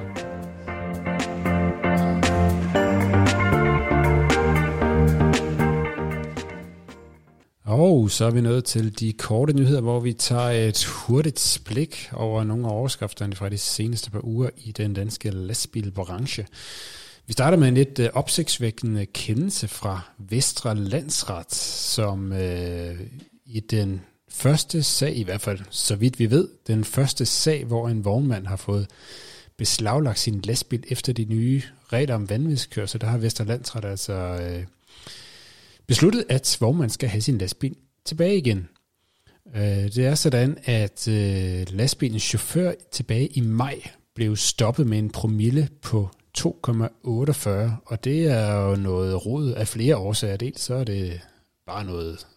[7.65, 12.10] Og så er vi nået til de korte nyheder, hvor vi tager et hurtigt blik
[12.13, 16.45] over nogle af overskrifterne fra de seneste par uger i den danske lastbilbranche.
[17.27, 22.99] Vi starter med en lidt øh, opsigtsvækkende kendelse fra Vestre Landsret, som øh,
[23.45, 27.90] i den første sag, i hvert fald så vidt vi ved, den første sag, hvor
[27.90, 28.88] en vognmand har fået
[29.58, 31.62] beslaglagt sin lastbil efter de nye
[31.94, 34.66] regler om vanvidskørsel, der har Vesterlandsret altså øh,
[35.88, 38.70] besluttet, at vognmanden skal have sin lastbil tilbage igen.
[39.56, 43.82] Øh, det er sådan, at øh, lastbilens chauffør tilbage i maj
[44.16, 47.50] blev stoppet med en promille på 2,48,
[47.86, 50.38] og det er jo noget rod af flere årsager.
[50.38, 51.22] Dels så er det
[51.66, 52.28] bare noget,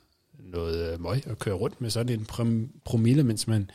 [0.52, 2.26] noget øh, møg at køre rundt med sådan en
[2.84, 3.70] promille, mens man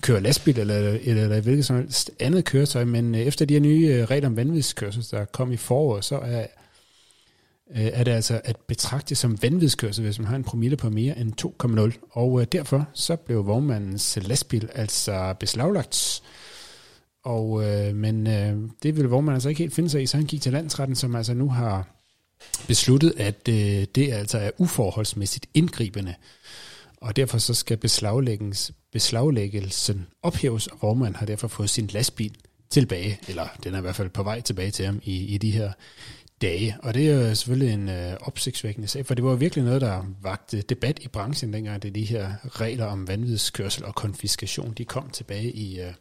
[0.00, 3.60] kører lastbil eller, eller, eller hvilket som helst andet køretøj, men øh, efter de her
[3.60, 6.46] nye øh, regler om vanvidskørsel, der kom i foråret, så er
[7.70, 11.18] Øh, er det altså at betragte som vanvidskørsel, hvis man har en promille på mere
[11.18, 11.32] end
[11.96, 12.08] 2,0.
[12.10, 16.22] Og øh, derfor så blev vognmandens lastbil altså beslaglagt.
[17.24, 20.26] Og, øh, men øh, det ville vognmanden altså ikke helt finde sig i, så han
[20.26, 21.88] gik til landsretten, som altså nu har
[22.66, 26.14] besluttet, at øh, det altså er uforholdsmæssigt indgribende.
[26.96, 27.76] Og derfor så skal
[28.92, 32.32] beslaglæggelsen ophæves, og vognmanden har derfor fået sin lastbil
[32.70, 35.50] tilbage, eller den er i hvert fald på vej tilbage til ham i, i de
[35.50, 35.72] her
[36.42, 36.76] dage.
[36.82, 40.04] Og det er jo selvfølgelig en øh, opsigtsvækkende sag, for det var virkelig noget, der
[40.22, 45.10] vagte debat i branchen dengang, det de her regler om vanvidskørsel og konfiskation, de kom
[45.10, 45.92] tilbage i, øh,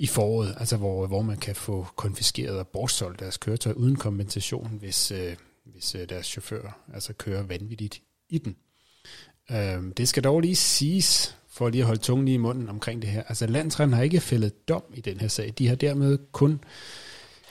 [0.00, 4.76] i foråret, altså hvor, hvor man kan få konfiskeret og bortsolgt deres køretøj uden kompensation,
[4.78, 8.56] hvis, øh, hvis øh, deres chauffør altså kører vanvittigt i den.
[9.50, 13.10] Øh, det skal dog lige siges, for lige at holde tungen i munden omkring det
[13.10, 13.22] her.
[13.22, 15.54] Altså landsretten har ikke fældet dom i den her sag.
[15.58, 16.60] De har dermed kun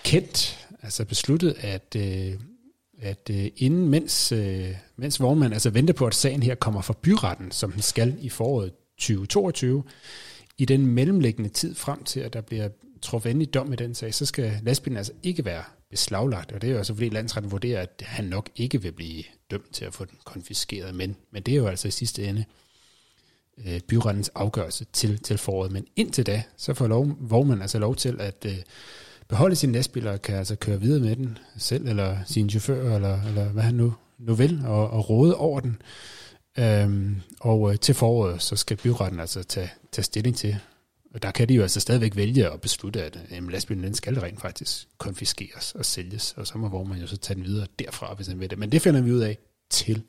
[0.04, 2.34] kendt altså besluttet, at, øh,
[3.00, 6.96] at øh, inden, mens, øh, mens vognmanden altså venter på, at sagen her kommer fra
[7.02, 9.84] byretten, som den skal i foråret 2022,
[10.60, 12.70] i den mellemliggende tid frem til, at der bliver
[13.02, 16.68] truffet endelig dom i den sag, så skal lastbilen altså ikke være beslaglagt, og det
[16.68, 19.94] er jo altså fordi landsretten vurderer, at han nok ikke vil blive dømt til at
[19.94, 22.46] få den konfiskeret, men, men det er jo altså i sidste ende
[23.68, 25.72] øh, byrettens afgørelse til, til foråret.
[25.72, 28.58] Men indtil da, så får lov, vognmanden altså lov til at øh,
[29.28, 33.24] beholde sin lastbil og kan altså køre videre med den selv, eller sin chauffør, eller,
[33.24, 35.82] eller hvad han nu, nu vil, og, og råde over den.
[36.58, 40.60] Øhm, og øh, til foråret, så skal byretten altså tage, tage stilling til,
[41.14, 43.96] og der kan de jo altså stadigvæk vælge at beslutte, at øh, jamen, lastbilen den
[43.96, 47.44] skal rent faktisk konfiskeres og sælges, og så må hvor man jo så tage den
[47.44, 48.60] videre derfra, hvis man vil det.
[48.60, 49.38] Men det finder vi ud af
[49.70, 50.04] til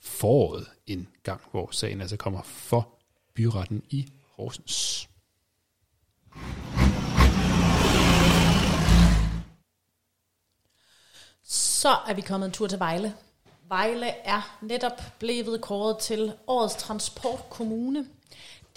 [0.00, 2.88] foråret en gang, hvor sagen altså kommer for
[3.34, 5.08] byretten i Horsens.
[11.44, 13.14] Så er vi kommet en tur til Vejle.
[13.68, 18.06] Vejle er netop blevet kåret til årets transportkommune.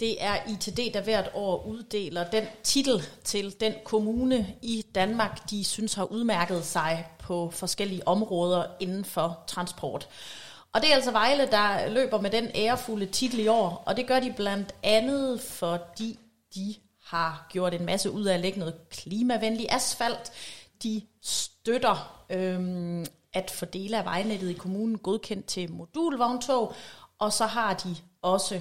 [0.00, 5.64] Det er ITD, der hvert år uddeler den titel til den kommune i Danmark, de
[5.64, 10.08] synes har udmærket sig på forskellige områder inden for transport.
[10.72, 14.06] Og det er altså Vejle, der løber med den ærefulde titel i år, og det
[14.06, 16.18] gør de blandt andet, fordi
[16.54, 20.32] de har gjort en masse ud af at lægge noget klimavenlig asfalt.
[20.82, 26.74] De støtter øhm, at få dele af vejnettet i kommunen godkendt til modulvogntog,
[27.18, 28.60] og så har de også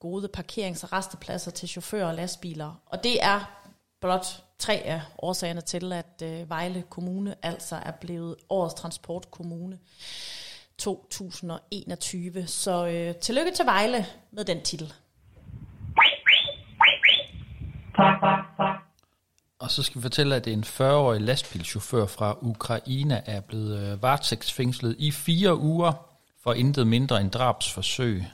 [0.00, 2.80] gode parkerings- og restepladser til chauffører og lastbiler.
[2.86, 3.40] Og det er
[4.00, 9.78] blot tre af årsagerne til, at øh, Vejle Kommune altså er blevet årets transportkommune
[10.78, 12.46] 2021.
[12.46, 14.92] Så øh, tillykke til Vejle med den titel.
[19.60, 24.96] Og så skal vi fortælle, at en 40-årig lastbilchauffør fra Ukraine er blevet øh, varetægtsfængslet
[24.98, 25.92] i fire uger
[26.42, 28.24] for intet mindre end drabsforsøg.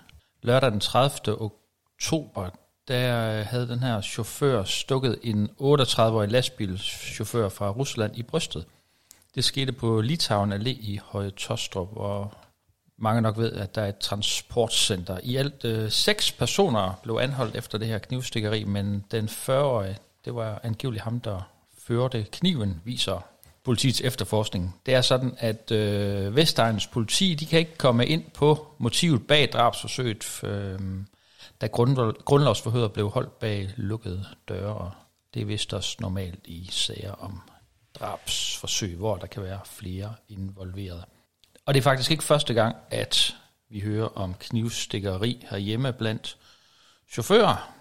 [0.43, 1.41] lørdag den 30.
[1.41, 2.51] oktober,
[2.89, 8.67] der øh, havde den her chauffør stukket en 38-årig lastbilchauffør fra Rusland i brystet.
[9.35, 12.35] Det skete på Litauen Allé i Høje Tostrup, hvor
[12.99, 15.19] mange nok ved, at der er et transportcenter.
[15.23, 20.35] I alt øh, seks personer blev anholdt efter det her knivstikkeri, men den 40-årige, det
[20.35, 21.41] var angiveligt ham, der
[21.79, 23.21] førte kniven, viser
[23.65, 24.81] politiets efterforskning.
[24.87, 29.49] Det er sådan, at øh, Vestegns politi, de kan ikke komme ind på motivet bag
[29.53, 30.79] drabsforsøget, øh,
[31.61, 31.67] da
[32.25, 34.91] grundlovsforhøret blev holdt bag lukkede døre.
[35.35, 37.41] Det er vist også normalt i sager om
[37.99, 41.05] drabsforsøg, hvor der kan være flere involveret.
[41.67, 43.37] Og det er faktisk ikke første gang, at
[43.69, 46.37] vi hører om knivstikkeri herhjemme blandt
[47.13, 47.76] chauffører.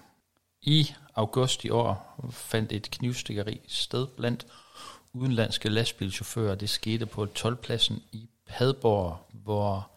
[0.66, 4.45] I august i år fandt et knivstikkeri sted blandt
[5.13, 6.55] udenlandske lastbilchauffører.
[6.55, 9.91] Det skete på 12-pladsen i Padborg, hvor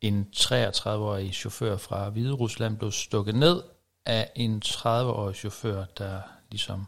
[0.00, 3.62] en 33-årig chauffør fra Hvide Rusland blev stukket ned
[4.06, 6.86] af en 30-årig chauffør, der ligesom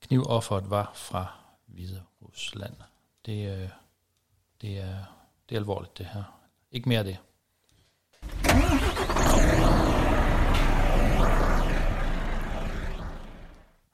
[0.00, 1.26] knivofferet var fra
[1.66, 2.74] Hvide Rusland.
[3.26, 3.68] Det, øh,
[4.60, 4.96] det, er,
[5.48, 6.22] det er alvorligt, det her.
[6.72, 7.18] Ikke mere af det.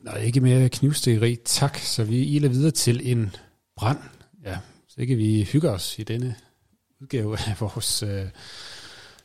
[0.01, 1.37] Nej, ikke mere knivstikkeri.
[1.45, 1.79] Tak.
[1.79, 3.37] Så vi iler videre til en
[3.77, 3.99] brand.
[4.45, 6.37] Ja, så kan vi hygge os i denne
[7.01, 8.27] udgave af vores øh,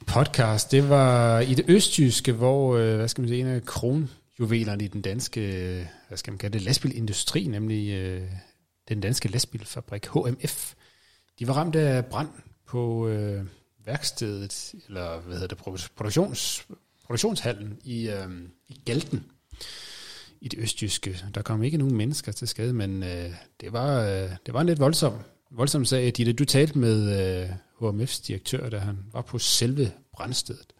[0.08, 0.72] podcast.
[0.72, 4.88] Det var i det østjyske, hvor, øh, hvad skal man sige, en af kronjuvelerne i
[4.88, 8.22] den danske, øh, hvad skal man kalde det, lastbilindustri, nemlig øh,
[8.90, 10.74] den danske lastbilfabrik HMF.
[11.40, 12.30] De var ramt af brand
[12.68, 13.46] på øh,
[13.86, 15.58] værkstedet, eller hvad hedder det,
[15.96, 16.68] produktions,
[17.06, 18.28] produktionshallen i, øh,
[18.68, 19.24] i Galten
[20.44, 21.26] i det østjyske.
[21.36, 23.32] Der kom ikke nogen mennesker til skade, men øh,
[23.62, 25.14] det, var, øh, det var en lidt voldsom,
[25.52, 26.12] voldsom sag.
[26.18, 27.00] Ditte, du talte med
[27.42, 27.50] øh,
[27.82, 30.74] HMF's direktør, da han var på selve brandstedet.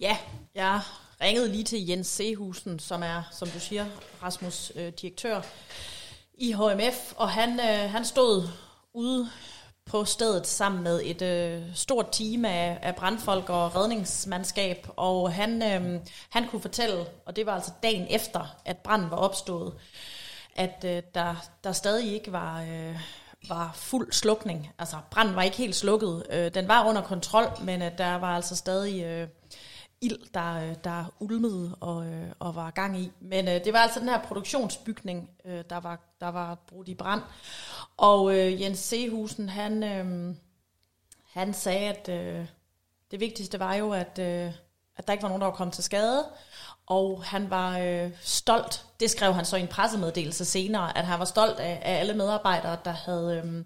[0.00, 0.16] Ja,
[0.54, 0.80] jeg
[1.20, 3.86] ringede lige til Jens Sehusen, som er, som du siger,
[4.22, 5.40] Rasmus øh, direktør
[6.34, 8.48] i HMF, og han, øh, han stod
[8.94, 9.28] ude
[9.86, 15.62] på stedet sammen med et øh, stort team af, af brandfolk og redningsmandskab, og han,
[15.62, 19.74] øh, han kunne fortælle, og det var altså dagen efter, at branden var opstået,
[20.56, 22.96] at øh, der, der stadig ikke var, øh,
[23.48, 24.70] var fuld slukning.
[24.78, 26.26] Altså branden var ikke helt slukket.
[26.30, 29.04] Øh, den var under kontrol, men øh, der var altså stadig...
[29.04, 29.28] Øh,
[30.02, 33.12] ild, der, øh, der ulmede og, øh, og var gang i.
[33.20, 36.94] Men øh, det var altså den her produktionsbygning, øh, der, var, der var brudt i
[36.94, 37.22] brand.
[37.96, 40.34] Og øh, Jens Sehusen, han, øh,
[41.32, 42.46] han sagde, at øh,
[43.10, 44.52] det vigtigste var jo, at, øh,
[44.96, 46.24] at der ikke var nogen, der var kommet til skade.
[46.86, 51.18] Og han var øh, stolt, det skrev han så i en pressemeddelelse senere, at han
[51.18, 53.64] var stolt af, af alle medarbejdere, der havde, øh,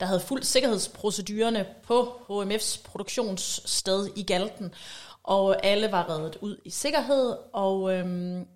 [0.00, 4.74] der havde fuldt sikkerhedsprocedurerne på HMF's produktionssted i Galten
[5.22, 8.46] og alle var reddet ud i sikkerhed, og, øhm,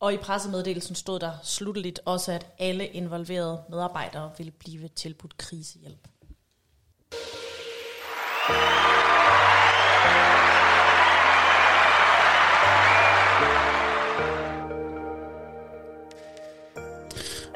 [0.00, 6.08] og i pressemeddelelsen stod der slutteligt også, at alle involverede medarbejdere ville blive tilbudt krisehjælp.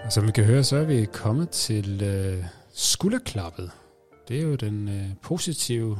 [0.04, 3.70] Og som vi kan høre, så er vi kommet til øh, skulderklappet.
[4.28, 5.98] Det er jo den øh, positive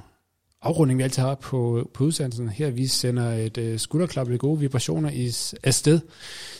[0.63, 2.49] afrunding, vi altid har på, på udsendelsen.
[2.49, 5.27] Her vi sender et øh, skulderklap med gode vibrationer i,
[5.65, 6.01] afsted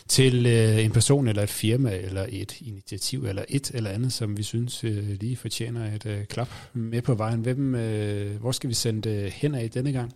[0.07, 4.37] til øh, en person eller et firma eller et initiativ eller et eller andet, som
[4.37, 7.39] vi synes øh, lige fortjener et øh, klap med på vejen.
[7.39, 10.13] Hvem, øh, hvor skal vi sende det hen af denne gang?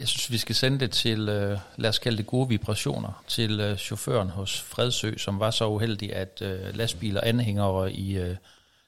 [0.00, 3.60] Jeg synes, vi skal sende det til, øh, lad os kalde det gode vibrationer, til
[3.60, 8.36] øh, chaufføren hos Fredsø, som var så uheldig, at øh, lastbiler anhængere i øh,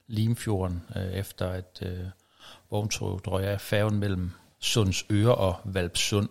[0.08, 1.82] Limfjorden, øh, efter at...
[1.82, 1.98] Øh,
[2.70, 6.28] vogntog, tror jeg, færgen mellem Sunds Øre og Valpsund,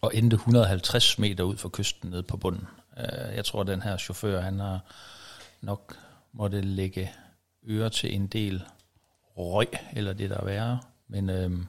[0.00, 2.66] og endte 150 meter ud fra kysten ned på bunden.
[2.98, 4.80] Øh, jeg tror, at den her chauffør, han har
[5.60, 5.96] nok
[6.32, 7.12] måtte lægge
[7.68, 8.64] øre til en del
[9.36, 10.80] røg, eller det der er værre.
[11.08, 11.66] Men øhm,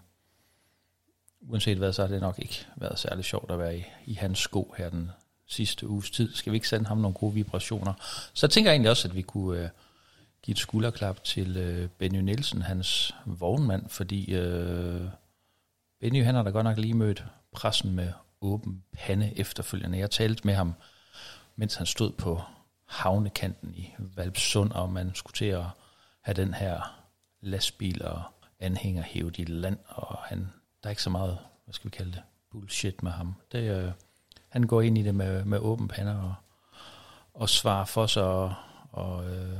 [1.41, 4.39] uanset hvad, så har det nok ikke været særlig sjovt at være i, i hans
[4.39, 5.11] sko her den
[5.47, 6.33] sidste uges tid.
[6.33, 7.93] Skal vi ikke sende ham nogle gode vibrationer?
[8.33, 9.63] Så jeg tænker egentlig også, at vi kunne...
[9.63, 9.69] Øh,
[10.41, 15.01] give et skulderklap til øh, Benny Nielsen, hans vognmand, fordi øh,
[15.99, 19.97] Benny han har da godt nok lige mødt pressen med åben pande efterfølgende.
[19.97, 20.73] Jeg talte med ham,
[21.55, 22.41] mens han stod på
[22.85, 25.65] havnekanten i Valpsund, og man skulle til at
[26.21, 27.01] have den her
[27.41, 28.23] lastbil og
[28.59, 30.39] anhænger hævet i land, og han,
[30.83, 32.21] der er ikke så meget, hvad skal vi kalde det,
[32.51, 33.35] bullshit med ham.
[33.51, 33.91] Det, øh,
[34.49, 36.33] han går ind i det med, med åben pande og,
[37.33, 38.53] og svarer for sig, og,
[38.91, 39.59] og øh,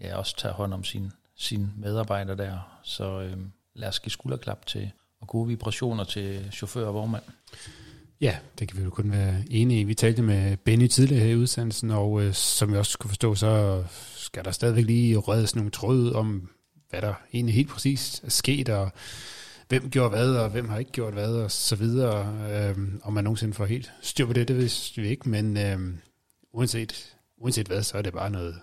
[0.00, 2.80] ja, også tager hånd om sine sin medarbejdere der.
[2.82, 3.36] Så øh,
[3.74, 4.90] lad os give skulderklap til
[5.20, 7.22] og gode vibrationer til chauffør og vognmand.
[8.20, 9.84] Ja, det kan vi jo kun være enige i.
[9.84, 13.34] Vi talte med Benny tidligere her i udsendelsen, og øh, som jeg også kunne forstå,
[13.34, 13.84] så
[14.16, 16.50] skal der stadigvæk lige rødes nogle tråde om,
[16.90, 18.90] hvad der egentlig helt præcist er sket, og
[19.68, 22.38] hvem gjorde hvad, og hvem har ikke gjort hvad, og så videre.
[22.52, 25.98] Øhm, om man nogensinde får helt styr på det, det vidste vi ikke, men øhm,
[26.52, 28.54] uanset, uanset hvad, så er det bare noget,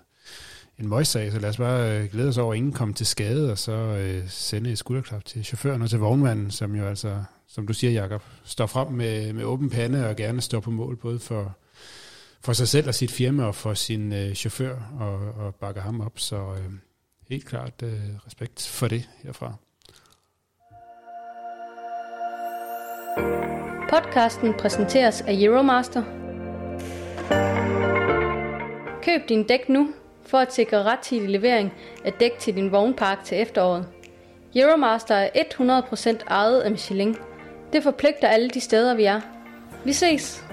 [0.79, 3.51] en møgssag, så lad os bare øh, glæde os over, at ingen kom til skade,
[3.51, 7.67] og så øh, sende et skulderklap til chaufføren og til vognmanden, som jo altså, som
[7.67, 11.19] du siger, Jakob, står frem med, med åben pande og gerne står på mål, både
[11.19, 11.57] for,
[12.41, 16.01] for sig selv og sit firma og for sin øh, chauffør, og, og bakker ham
[16.01, 16.19] op.
[16.19, 16.71] Så øh,
[17.29, 19.53] helt klart øh, respekt for det herfra.
[23.89, 26.03] Podcasten præsenteres af Euromaster.
[29.03, 29.93] Køb din dæk nu
[30.25, 31.73] for at sikre rettidig levering
[32.05, 33.87] af dæk til din vognpark til efteråret.
[34.55, 37.15] Euromaster er 100% ejet af Michelin.
[37.73, 39.21] Det forpligter alle de steder, vi er.
[39.85, 40.45] Vi ses!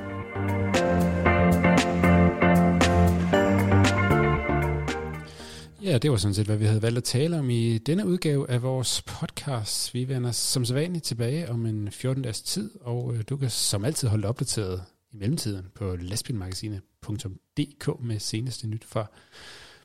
[5.85, 8.51] Ja, det var sådan set, hvad vi havde valgt at tale om i denne udgave
[8.51, 9.95] af vores podcast.
[9.95, 13.85] Vi vender som sædvanligt tilbage om en 14 dages tid, og øh, du kan som
[13.85, 19.07] altid holde opdateret i mellemtiden på lastbilmagasinet.dk med seneste nyt fra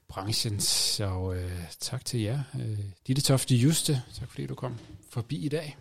[0.09, 0.59] branchen.
[0.59, 2.39] Så øh, tak til jer.
[2.59, 4.79] Øh, Ditte Tofte Juste, tak fordi du kom
[5.09, 5.77] forbi i dag.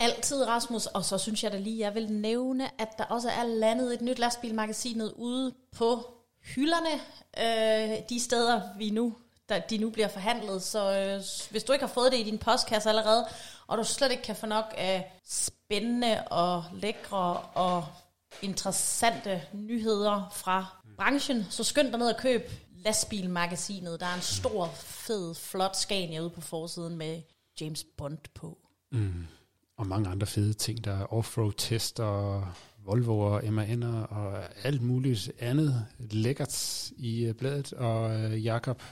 [0.00, 0.86] Altid, Rasmus.
[0.86, 4.00] Og så synes jeg da lige, jeg vil nævne, at der også er landet et
[4.00, 7.00] nyt lastbilmagasinet ude på hylderne.
[7.38, 9.14] Øh, de steder, vi nu,
[9.48, 10.62] der, de nu bliver forhandlet.
[10.62, 13.26] Så øh, hvis du ikke har fået det i din postkasse allerede,
[13.66, 17.86] og du slet ikke kan få nok af spændende og lækre og
[18.42, 20.66] interessante nyheder fra
[20.96, 22.50] branchen, så skynd dig ned og køb
[22.84, 24.00] lastbilmagasinet.
[24.00, 27.20] Der er en stor, fed, flot Scania ude på forsiden med
[27.60, 28.58] James Bond på.
[28.92, 29.26] Mm.
[29.76, 30.84] Og mange andre fede ting.
[30.84, 32.54] Der er offroad tester,
[32.84, 37.72] Volvo og MAN'er og alt muligt andet lækkert i øh, bladet.
[37.72, 38.82] Og øh, Jakob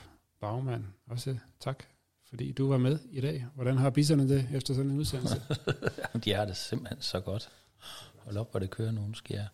[0.41, 1.85] Bagman, også tak,
[2.29, 3.47] fordi du var med i dag.
[3.55, 5.43] Hvordan har bisserne det efter sådan en udsendelse?
[6.25, 7.49] de har det simpelthen så godt.
[8.25, 9.15] Hold op, hvor det kører nu.
[9.15, 9.47] Skal jeg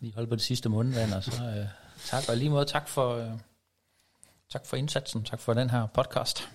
[0.00, 1.66] lige holde på det sidste mundvand, og så øh,
[2.06, 2.28] tak.
[2.28, 3.30] Og lige måde tak for, øh,
[4.52, 5.24] tak for indsatsen.
[5.24, 6.48] Tak for den her podcast.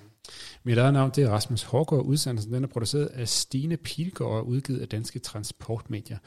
[0.63, 2.05] Mit eget navn det er Rasmus Hårgaard.
[2.05, 6.17] Udsendelsen den er produceret af Stine Pilgaard og udgivet af Danske Transportmedier.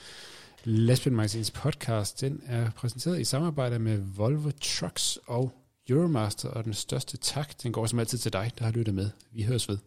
[0.64, 5.52] Lastbilmagasins podcast den er præsenteret i samarbejde med Volvo Trucks og
[5.88, 9.10] Euromaster, og den største tak, den går som altid til dig, der har lyttet med.
[9.32, 9.78] Vi høres ved.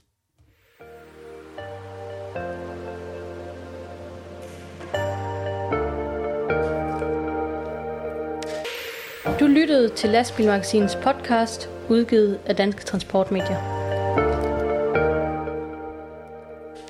[9.40, 13.58] Du lyttede til Lastbilmagasinets podcast, udgivet af Danske Transportmedier.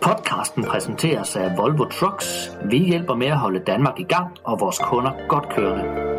[0.01, 2.51] Podcasten præsenteres af Volvo Trucks.
[2.65, 6.12] Vi hjælper med at holde Danmark i gang og vores kunder godt kørende.